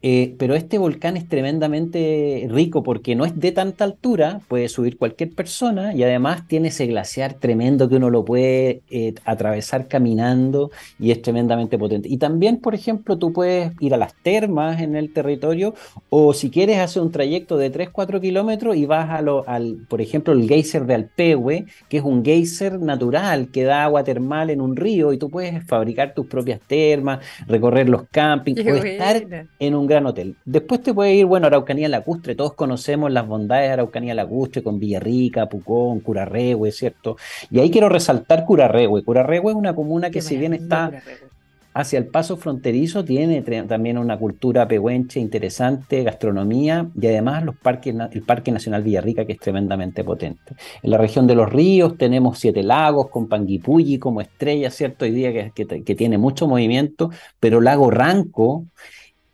[0.08, 5.00] Eh, pero este volcán es tremendamente rico porque no es de tanta altura, puede subir
[5.00, 10.70] cualquier persona y además tiene ese glaciar tremendo que uno lo puede eh, atravesar caminando
[11.00, 12.08] y es tremendamente potente.
[12.08, 15.74] Y también, por ejemplo, tú puedes ir a las termas en el territorio
[16.10, 20.02] o si quieres hacer un trayecto de 3-4 kilómetros y vas a lo, al, por
[20.02, 24.62] ejemplo, el geyser de Alpehue, que es un geyser natural que da agua termal en
[24.62, 29.74] un río y tú puedes fabricar tus propias termas, recorrer los campings, puedes estar en
[29.74, 30.36] un hotel.
[30.46, 34.80] Después te puede ir, bueno, Araucanía Lacustre, todos conocemos las bondades de Araucanía Lacustre con
[34.80, 37.18] Villarrica, Pucón, Curarrehue, ¿cierto?
[37.52, 39.04] Y ahí quiero resaltar Curarrehue.
[39.04, 40.92] Curarrehue es una comuna que si bien está
[41.76, 47.94] hacia el paso fronterizo tiene también una cultura pehuenche interesante, gastronomía y además los parques,
[48.12, 50.56] el Parque Nacional Villarrica que es tremendamente potente.
[50.82, 55.04] En la región de los ríos tenemos Siete Lagos con Panguipulli como estrella, ¿cierto?
[55.04, 58.64] Hoy día que, que tiene mucho movimiento, pero Lago Ranco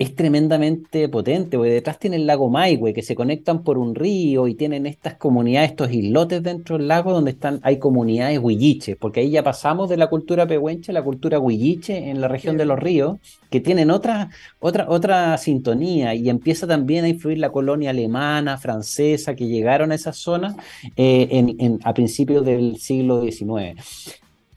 [0.01, 4.47] es tremendamente potente, porque detrás tiene el lago Maihue, que se conectan por un río
[4.47, 9.19] y tienen estas comunidades, estos islotes dentro del lago donde están, hay comunidades huilliches, porque
[9.19, 12.65] ahí ya pasamos de la cultura pehuenche a la cultura huilliche en la región de
[12.65, 13.19] los ríos,
[13.51, 19.35] que tienen otra, otra, otra sintonía y empieza también a influir la colonia alemana, francesa,
[19.35, 20.55] que llegaron a esa zona
[20.97, 23.79] eh, a principios del siglo XIX.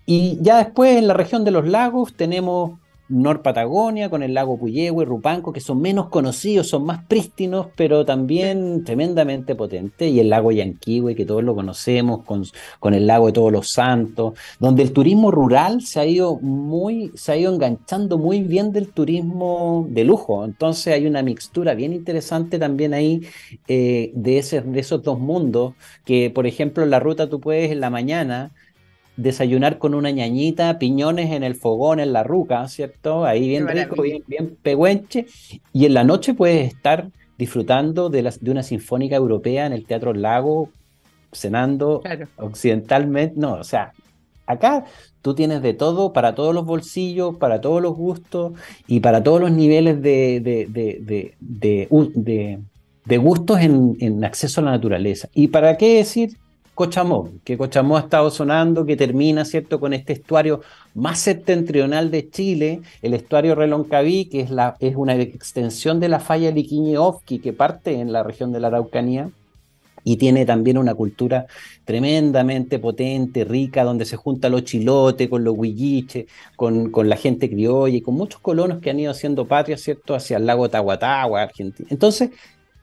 [0.06, 2.78] Y ya después en la región de los lagos tenemos
[3.08, 8.04] Nor Patagonia, con el lago Puyehue, Rupanco, que son menos conocidos, son más prístinos, pero
[8.04, 12.44] también tremendamente potentes, y el lago Yanquihue, que todos lo conocemos, con,
[12.80, 17.12] con, el lago de Todos los Santos, donde el turismo rural se ha ido muy,
[17.14, 20.44] se ha ido enganchando muy bien del turismo de lujo.
[20.44, 23.22] Entonces hay una mixtura bien interesante también ahí
[23.68, 27.70] eh, de, ese, de esos dos mundos, que por ejemplo en la ruta tú puedes
[27.70, 28.52] en la mañana
[29.16, 33.24] desayunar con una ñañita, piñones en el fogón, en la ruca, ¿cierto?
[33.24, 35.26] Ahí bien rico, bien, bien pegüenche.
[35.72, 40.12] Y en la noche puedes estar disfrutando de, de una sinfónica europea en el Teatro
[40.14, 40.70] Lago,
[41.32, 42.02] cenando
[42.36, 43.34] occidentalmente.
[43.38, 43.92] No, o sea,
[44.46, 44.84] acá
[45.22, 48.52] tú tienes de todo para todos los bolsillos, para todos los gustos
[48.86, 51.34] y para todos los niveles de, de,
[53.04, 55.28] de gustos en, en acceso a la naturaleza.
[55.34, 56.36] ¿Y para qué decir?
[56.74, 60.60] Cochamó, que Cochamó ha estado sonando, que termina, ¿cierto?, con este estuario
[60.94, 66.50] más septentrional de Chile, el estuario Reloncaví, que es, la, una extensión de la falla
[66.50, 69.30] Liquiñe-Ofqui, que parte en la región de la Araucanía,
[70.06, 71.46] y tiene también una cultura
[71.84, 77.48] tremendamente potente, rica, donde se junta los chilotes con los huilliches, con, con, la gente
[77.48, 81.42] criolla y con muchos colonos que han ido haciendo patria, ¿cierto?, hacia el lago Tahuatahua,
[81.42, 81.88] Argentina.
[81.90, 82.30] Entonces,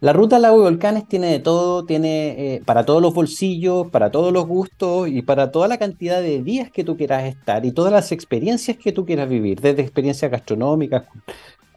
[0.02, 4.10] la ruta Lago y Volcanes tiene de todo, tiene eh, para todos los bolsillos, para
[4.10, 7.72] todos los gustos y para toda la cantidad de días que tú quieras estar y
[7.72, 11.04] todas las experiencias que tú quieras vivir, desde experiencias gastronómicas,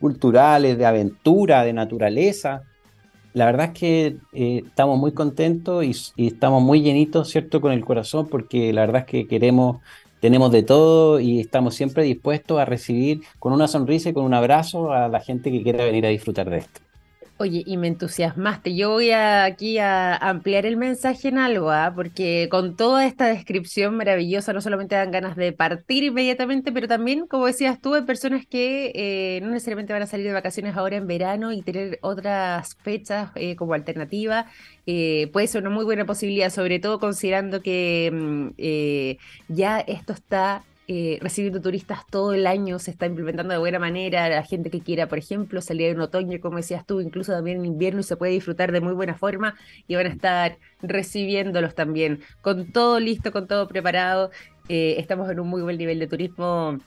[0.00, 2.62] culturales, de aventura, de naturaleza.
[3.34, 7.84] La verdad es que eh, estamos muy contentos y, estamos muy llenitos, ¿cierto?, con el
[7.84, 9.82] corazón, porque la verdad es que queremos,
[10.20, 14.32] tenemos de todo y estamos siempre dispuestos a recibir con una sonrisa y con un
[14.32, 16.83] abrazo a la gente que quiera venir a disfrutar de esto.
[17.36, 18.76] Oye, y me entusiasmaste.
[18.76, 21.92] Yo voy aquí a ampliar el mensaje en algo, ¿ah?
[21.92, 27.26] porque con toda esta descripción maravillosa no solamente dan ganas de partir inmediatamente, pero también,
[27.26, 30.94] como decías tú, hay personas que eh, no necesariamente van a salir de vacaciones ahora
[30.94, 34.46] en verano y tener otras fechas eh, como alternativa.
[34.86, 40.62] Eh, puede ser una muy buena posibilidad, sobre todo considerando que mm, ya esto está
[40.86, 44.80] eh, recibiendo turistas todo el año, se está implementando de buena manera, la gente que
[44.80, 48.16] quiera, por ejemplo, salir en otoño, como decías tú, incluso también en invierno y se
[48.16, 49.54] puede disfrutar de muy buena forma
[49.88, 54.30] y van a estar recibiéndolos también, con todo listo, con todo preparado.
[54.68, 56.78] Eh, estamos en un muy buen nivel de turismo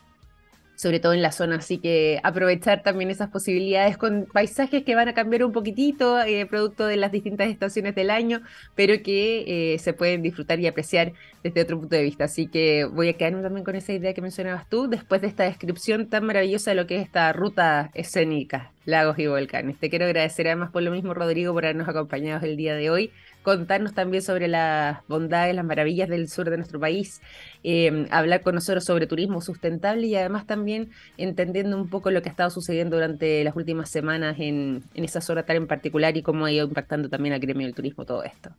[0.77, 5.07] sobre todo en la zona, así que aprovechar también esas posibilidades con paisajes que van
[5.07, 8.41] a cambiar un poquitito, eh, producto de las distintas estaciones del año,
[8.75, 11.13] pero que eh, se pueden disfrutar y apreciar
[11.43, 12.25] desde otro punto de vista.
[12.25, 15.45] Así que voy a quedarme también con esa idea que mencionabas tú, después de esta
[15.45, 19.77] descripción tan maravillosa de lo que es esta ruta escénica, lagos y volcanes.
[19.79, 23.11] Te quiero agradecer además por lo mismo, Rodrigo, por habernos acompañado el día de hoy
[23.47, 27.21] contarnos también sobre las bondades, las maravillas del sur de nuestro país,
[27.63, 32.27] eh, hablar con nosotros sobre turismo sustentable y además también entendiendo un poco lo que
[32.27, 36.23] ha estado sucediendo durante las últimas semanas en, en esa zona tal en particular y
[36.23, 38.49] cómo ha ido impactando también al gremio del turismo todo esto.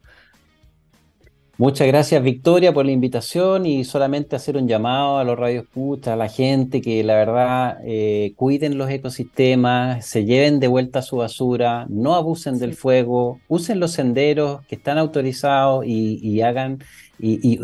[1.60, 6.16] Muchas gracias Victoria por la invitación y solamente hacer un llamado a los radioescuchas, a
[6.16, 11.84] la gente que la verdad eh, cuiden los ecosistemas, se lleven de vuelta su basura,
[11.88, 16.78] no abusen del fuego, usen los senderos que están autorizados y, hagan
[17.18, 17.58] y,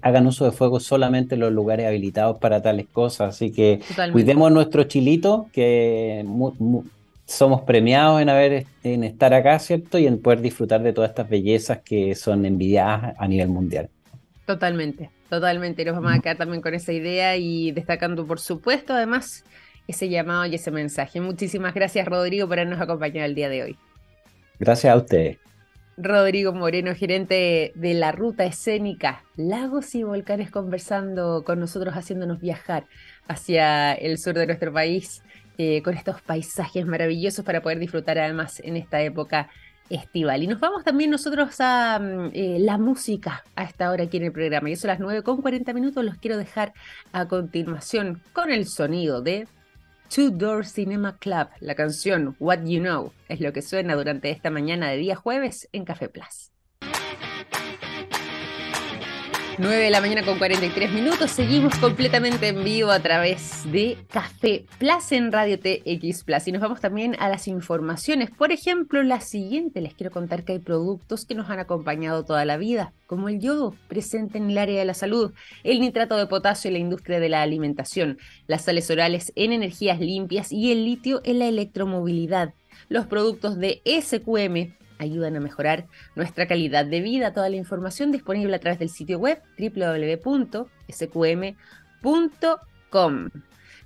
[0.00, 3.34] hagan uso de fuego solamente en los lugares habilitados para tales cosas.
[3.34, 3.80] Así que
[4.12, 6.24] cuidemos nuestro chilito que
[7.30, 9.98] somos premiados en haber en estar acá, ¿cierto?
[9.98, 13.88] Y en poder disfrutar de todas estas bellezas que son envidiadas a nivel mundial.
[14.46, 15.84] Totalmente, totalmente.
[15.84, 19.44] Nos vamos a quedar también con esa idea y destacando, por supuesto, además,
[19.86, 21.20] ese llamado y ese mensaje.
[21.20, 23.78] Muchísimas gracias, Rodrigo, por habernos acompañado el día de hoy.
[24.58, 25.38] Gracias a ustedes.
[25.96, 32.86] Rodrigo Moreno, gerente de la ruta escénica Lagos y Volcanes, conversando con nosotros, haciéndonos viajar
[33.28, 35.22] hacia el sur de nuestro país
[35.62, 39.50] eh, con estos paisajes maravillosos para poder disfrutar además en esta época
[39.90, 40.42] estival.
[40.42, 44.22] Y nos vamos también nosotros a mm, eh, la música a esta hora aquí en
[44.24, 44.70] el programa.
[44.70, 46.72] Y eso a las 9 con 40 minutos los quiero dejar
[47.12, 49.48] a continuación con el sonido de
[50.08, 51.48] Two Door Cinema Club.
[51.60, 55.68] La canción What You Know es lo que suena durante esta mañana de día jueves
[55.72, 56.52] en Café Plus.
[59.60, 61.30] 9 de la mañana con 43 minutos.
[61.30, 66.48] Seguimos completamente en vivo a través de Café Plus en Radio TX Plus.
[66.48, 68.30] Y nos vamos también a las informaciones.
[68.30, 72.46] Por ejemplo, la siguiente, les quiero contar que hay productos que nos han acompañado toda
[72.46, 76.26] la vida, como el yodo, presente en el área de la salud, el nitrato de
[76.26, 80.86] potasio en la industria de la alimentación, las sales orales en energías limpias y el
[80.86, 82.54] litio en la electromovilidad.
[82.88, 87.32] Los productos de SQM ayudan a mejorar nuestra calidad de vida.
[87.32, 90.50] Toda la información disponible a través del sitio web www.sqm.com.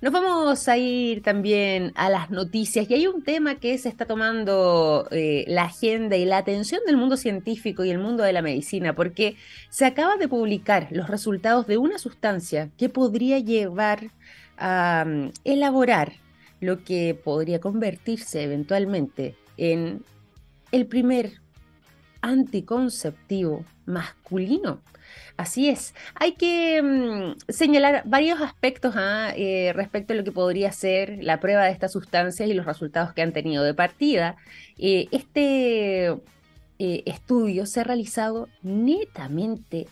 [0.01, 4.05] Nos vamos a ir también a las noticias y hay un tema que se está
[4.05, 8.41] tomando eh, la agenda y la atención del mundo científico y el mundo de la
[8.41, 9.37] medicina, porque
[9.69, 14.11] se acaba de publicar los resultados de una sustancia que podría llevar
[14.57, 16.13] a mm, elaborar
[16.59, 20.03] lo que podría convertirse eventualmente en
[20.71, 21.33] el primer
[22.21, 24.81] anticonceptivo masculino.
[25.37, 29.33] Así es, hay que mm, señalar varios aspectos ¿ah?
[29.35, 33.13] eh, respecto a lo que podría ser la prueba de estas sustancias y los resultados
[33.13, 34.37] que han tenido de partida.
[34.77, 39.87] Eh, este eh, estudio se ha realizado netamente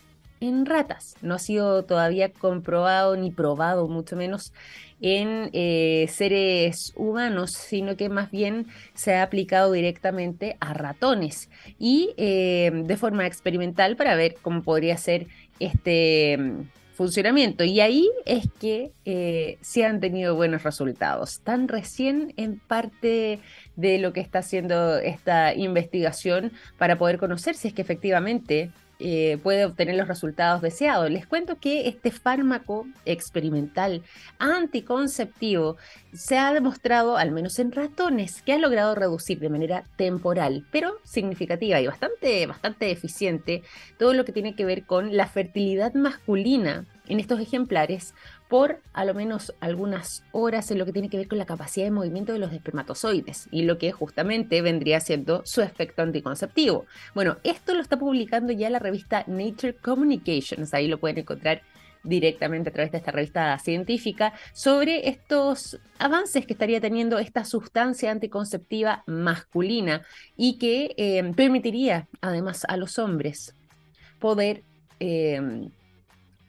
[0.48, 1.16] en ratas.
[1.22, 4.52] No ha sido todavía comprobado ni probado, mucho menos
[5.00, 12.14] en eh, seres humanos, sino que más bien se ha aplicado directamente a ratones y
[12.16, 15.26] eh, de forma experimental para ver cómo podría ser
[15.60, 16.62] este mm,
[16.94, 17.64] funcionamiento.
[17.64, 21.40] Y ahí es que eh, se han tenido buenos resultados.
[21.40, 23.40] Tan recién en parte
[23.76, 28.70] de lo que está haciendo esta investigación para poder conocer si es que efectivamente
[29.00, 31.10] eh, puede obtener los resultados deseados.
[31.10, 34.02] Les cuento que este fármaco experimental
[34.38, 35.76] anticonceptivo
[36.12, 40.98] se ha demostrado, al menos en ratones, que ha logrado reducir de manera temporal, pero
[41.02, 43.62] significativa y bastante, bastante eficiente,
[43.98, 48.14] todo lo que tiene que ver con la fertilidad masculina en estos ejemplares
[48.54, 51.86] por a lo menos algunas horas en lo que tiene que ver con la capacidad
[51.86, 56.86] de movimiento de los espermatozoides y lo que justamente vendría siendo su efecto anticonceptivo.
[57.16, 61.62] Bueno, esto lo está publicando ya la revista Nature Communications, ahí lo pueden encontrar
[62.04, 68.12] directamente a través de esta revista científica sobre estos avances que estaría teniendo esta sustancia
[68.12, 70.02] anticonceptiva masculina
[70.36, 73.52] y que eh, permitiría además a los hombres
[74.20, 74.62] poder
[75.00, 75.40] eh,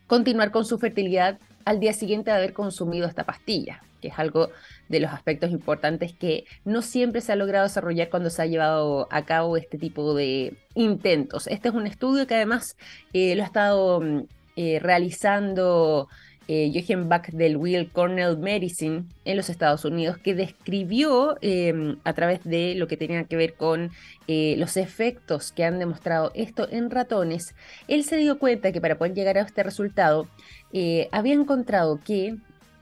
[0.06, 4.49] continuar con su fertilidad al día siguiente de haber consumido esta pastilla, que es algo
[4.88, 9.07] de los aspectos importantes que no siempre se ha logrado desarrollar cuando se ha llevado
[9.11, 11.47] a cabo este tipo de intentos.
[11.47, 12.78] Este es un estudio que además
[13.13, 14.22] eh, lo ha estado mm,
[14.55, 16.07] eh, realizando
[16.48, 22.14] eh, Jochen Bach del Will Cornell Medicine en los Estados Unidos, que describió em, a
[22.14, 23.91] través de lo que tenía que ver con
[24.28, 27.56] eh, los efectos que han demostrado esto en ratones,
[27.88, 30.28] él se dio cuenta que para poder llegar a este resultado
[30.74, 32.36] eh, había encontrado que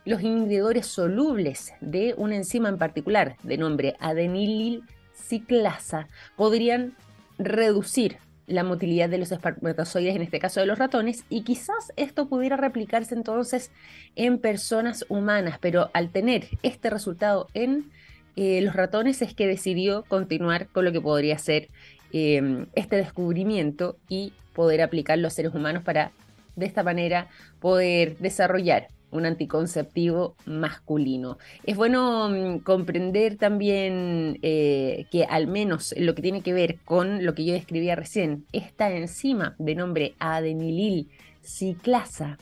[0.05, 4.83] los inhibidores solubles de una enzima en particular, de nombre adenilil
[5.15, 6.93] ciclasa, podrían
[7.37, 8.17] reducir
[8.47, 12.57] la motilidad de los espermatozoides, en este caso de los ratones, y quizás esto pudiera
[12.57, 13.71] replicarse entonces
[14.15, 17.91] en personas humanas, pero al tener este resultado en
[18.35, 21.69] eh, los ratones es que decidió continuar con lo que podría ser
[22.11, 26.11] em, este descubrimiento y poder aplicarlo a seres humanos para
[26.55, 27.27] de esta manera
[27.59, 31.37] poder desarrollar un anticonceptivo masculino.
[31.63, 37.25] Es bueno mm, comprender también eh, que al menos lo que tiene que ver con
[37.25, 41.09] lo que yo describía recién, esta enzima de nombre adenilil
[41.41, 42.37] ciclasa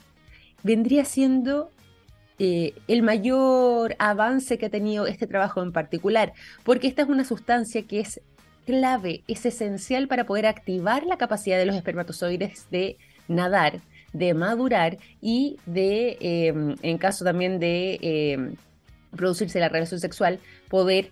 [0.62, 1.70] vendría siendo
[2.38, 6.32] eh, el mayor avance que ha tenido este trabajo en particular,
[6.64, 8.20] porque esta es una sustancia que es
[8.64, 12.96] clave, es esencial para poder activar la capacidad de los espermatozoides de
[13.28, 13.80] nadar
[14.12, 18.54] de madurar y de, em, en caso también de em,
[19.16, 20.38] producirse la relación sexual,
[20.68, 21.10] poder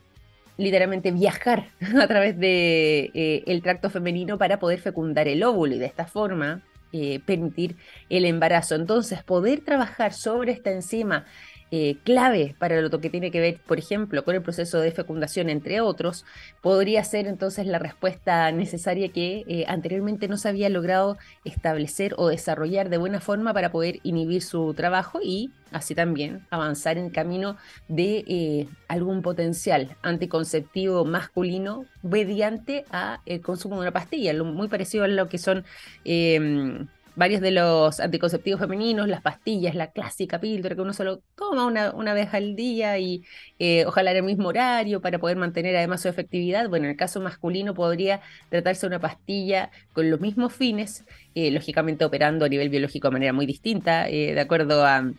[0.56, 1.68] literalmente viajar
[2.00, 6.06] a través de eh, el tracto femenino para poder fecundar el óvulo y de esta
[6.06, 7.76] forma eh, permitir
[8.08, 8.74] el embarazo.
[8.74, 11.24] Entonces, poder trabajar sobre esta enzima
[11.72, 15.48] eh, clave para lo que tiene que ver, por ejemplo, con el proceso de fecundación,
[15.48, 16.24] entre otros,
[16.62, 22.28] podría ser entonces la respuesta necesaria que eh, anteriormente no se había logrado establecer o
[22.28, 27.56] desarrollar de buena forma para poder inhibir su trabajo y así también avanzar en camino
[27.86, 32.84] de eh, algún potencial anticonceptivo masculino mediante
[33.26, 35.64] el consumo de una pastilla, muy parecido a lo que son
[36.04, 36.88] em,
[37.20, 41.90] varios de los anticonceptivos femeninos, las pastillas, la clásica píldora que uno solo toma una,
[41.90, 43.22] una vez al día y
[43.58, 46.70] eh, ojalá en el mismo horario para poder mantener además su efectividad.
[46.70, 51.04] Bueno, en el caso masculino podría tratarse una pastilla con los mismos fines,
[51.34, 55.12] eh, lógicamente operando a nivel biológico de manera muy distinta, de acuerdo a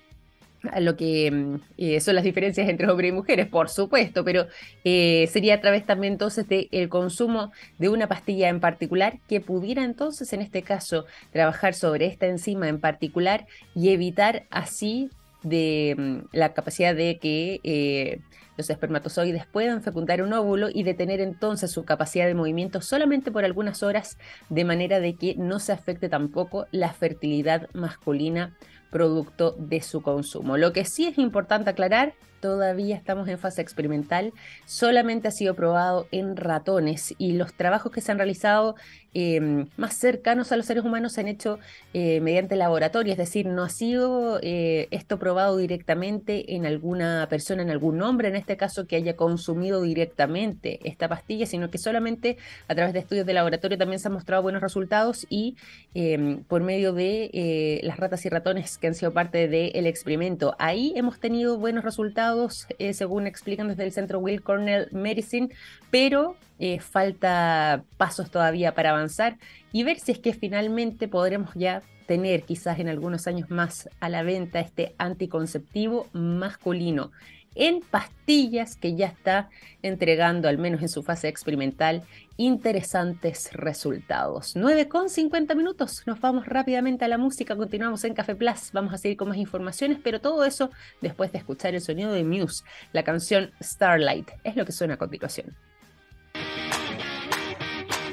[0.79, 4.47] lo que mm, eh, son las diferencias entre hombres y mujeres, por supuesto, pero
[4.83, 9.41] eh, sería a través también entonces del el consumo de una pastilla en particular que
[9.41, 15.09] pudiera entonces en este caso trabajar sobre esta enzima en particular y evitar así
[15.43, 18.19] de mm, la capacidad de que eh,
[18.57, 23.43] los espermatozoides puedan fecundar un óvulo y detener entonces su capacidad de movimiento solamente por
[23.45, 24.17] algunas horas,
[24.49, 28.55] de manera de que no se afecte tampoco la fertilidad masculina
[28.91, 30.57] producto de su consumo.
[30.57, 34.33] Lo que sí es importante aclarar todavía estamos en fase experimental,
[34.65, 38.75] solamente ha sido probado en ratones y los trabajos que se han realizado
[39.13, 41.59] em, más cercanos a los seres humanos se han hecho
[41.93, 47.61] eh, mediante laboratorio, es decir, no ha sido eh, esto probado directamente en alguna persona,
[47.61, 52.37] en algún hombre, en este caso, que haya consumido directamente esta pastilla, sino que solamente
[52.67, 55.57] a través de estudios de laboratorio también se han mostrado buenos resultados y
[55.93, 60.55] em, por medio de eh, las ratas y ratones que han sido parte del experimento.
[60.57, 62.30] Ahí hemos tenido buenos resultados
[62.79, 65.49] eh, según explican desde el Centro Will Cornell Medicine,
[65.89, 69.37] pero eh, falta pasos todavía para avanzar
[69.71, 74.09] y ver si es que finalmente podremos ya tener quizás en algunos años más a
[74.09, 77.11] la venta este anticonceptivo masculino
[77.55, 79.49] en pastillas que ya está
[79.81, 82.03] entregando, al menos en su fase experimental,
[82.37, 84.55] interesantes resultados.
[84.55, 88.93] 9 con 50 minutos, nos vamos rápidamente a la música, continuamos en Café Plus, vamos
[88.93, 90.71] a seguir con más informaciones, pero todo eso
[91.01, 94.97] después de escuchar el sonido de Muse, la canción Starlight, es lo que suena a
[94.97, 95.55] continuación.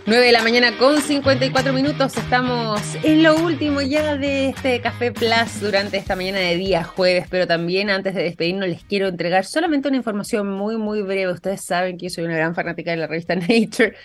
[0.08, 2.16] 9 de la mañana con 54 minutos.
[2.16, 7.26] Estamos en lo último ya de este Café Plus durante esta mañana de día jueves,
[7.28, 11.30] pero también antes de despedirnos les quiero entregar solamente una información muy, muy breve.
[11.30, 13.96] Ustedes saben que yo soy una gran fanática de la revista Nature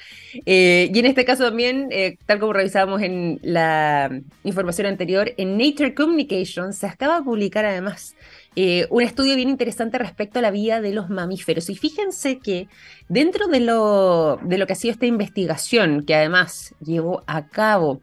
[0.45, 4.11] eh, y en este caso también, eh, tal como revisábamos en la
[4.43, 8.13] información anterior, en Nature Communications se acaba de publicar además
[8.55, 11.69] eh, un estudio bien interesante respecto a la vida de los mamíferos.
[11.69, 12.67] Y fíjense que
[13.09, 18.01] dentro de lo, de lo que ha sido esta investigación, que además llevó a cabo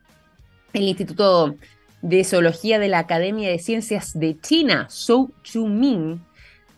[0.73, 1.55] el Instituto
[2.03, 6.21] de Zoología de la Academia de Ciencias de China, Zhou Chuming,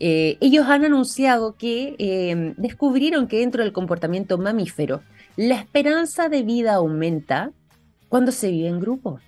[0.00, 5.00] eh, ellos han anunciado que eh, descubrieron que dentro del comportamiento mamífero,
[5.36, 7.52] la esperanza de vida aumenta
[8.08, 9.20] cuando se vive en grupo.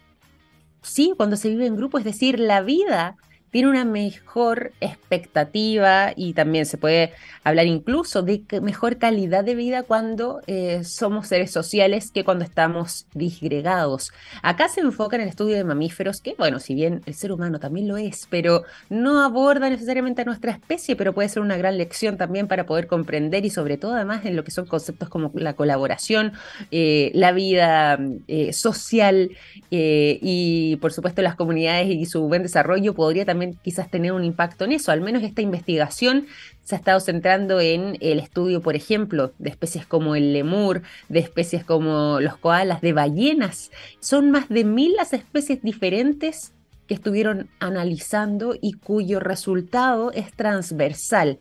[0.83, 3.17] Sí, cuando se vive en grupo, es decir, la vida
[3.55, 7.13] tiene una mejor expectativa y también se puede
[7.45, 13.07] hablar incluso de mejor calidad de vida cuando eh, somos seres sociales que cuando estamos
[13.15, 14.11] disgregados.
[14.43, 17.61] Acá se enfoca en el estudio de mamíferos, que bueno, si bien el ser humano
[17.61, 21.79] también lo es, pero no aborda necesariamente a nuestra especie, pero puede ser una gran
[21.79, 25.31] lección también para poder comprender y sobre todo además en lo que son conceptos como
[25.33, 26.33] la colaboración,
[26.73, 29.31] eh, la vida eh, social
[29.71, 34.65] y por supuesto las comunidades y su buen desarrollo podría también quizás tener un impacto
[34.65, 34.91] en eso.
[34.91, 36.27] Al menos esta investigación
[36.63, 41.19] se ha estado centrando en el estudio, por ejemplo, de especies como el lemur, de
[41.19, 43.71] especies como los koalas, de ballenas.
[44.01, 46.53] Son más de mil las especies diferentes
[46.87, 51.39] que estuvieron analizando y cuyo resultado es transversal.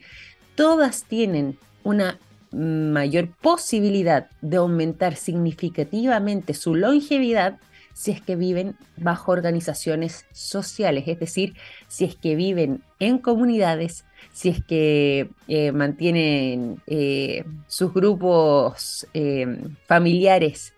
[0.56, 2.20] Todas tienen una
[2.52, 7.60] mayor posibilidad de aumentar significativamente su longevidad
[7.94, 11.54] si es que viven bajo organizaciones sociales, es decir,
[11.88, 19.58] si es que viven en comunidades, si es que eh, mantienen eh, sus grupos eh,
[19.86, 20.73] familiares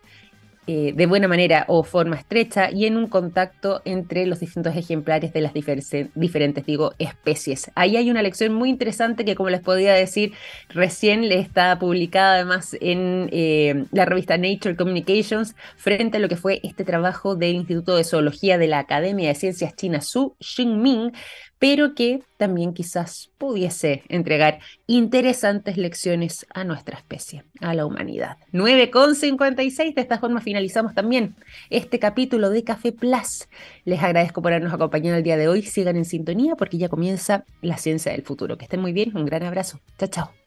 [0.67, 5.31] eh, de buena manera o forma estrecha y en un contacto entre los distintos ejemplares
[5.31, 7.71] de las diferentes, digo, especies.
[7.75, 10.33] Ahí hay una lección muy interesante que, como les podía decir,
[10.69, 16.35] recién le está publicada además en eh, la revista Nature Communications frente a lo que
[16.35, 21.11] fue este trabajo del Instituto de Zoología de la Academia de Ciencias China Su Xingming,
[21.59, 28.37] pero que también quizás pudiese entregar interesantes lecciones a nuestra especie, a la humanidad.
[28.51, 31.35] 9,56, de esta forma finalizamos también
[31.69, 33.47] este capítulo de Café Plus.
[33.85, 37.45] Les agradezco por habernos acompañado el día de hoy, sigan en sintonía porque ya comienza
[37.61, 38.57] la ciencia del futuro.
[38.57, 39.79] Que estén muy bien, un gran abrazo.
[39.97, 40.44] Chao, chao.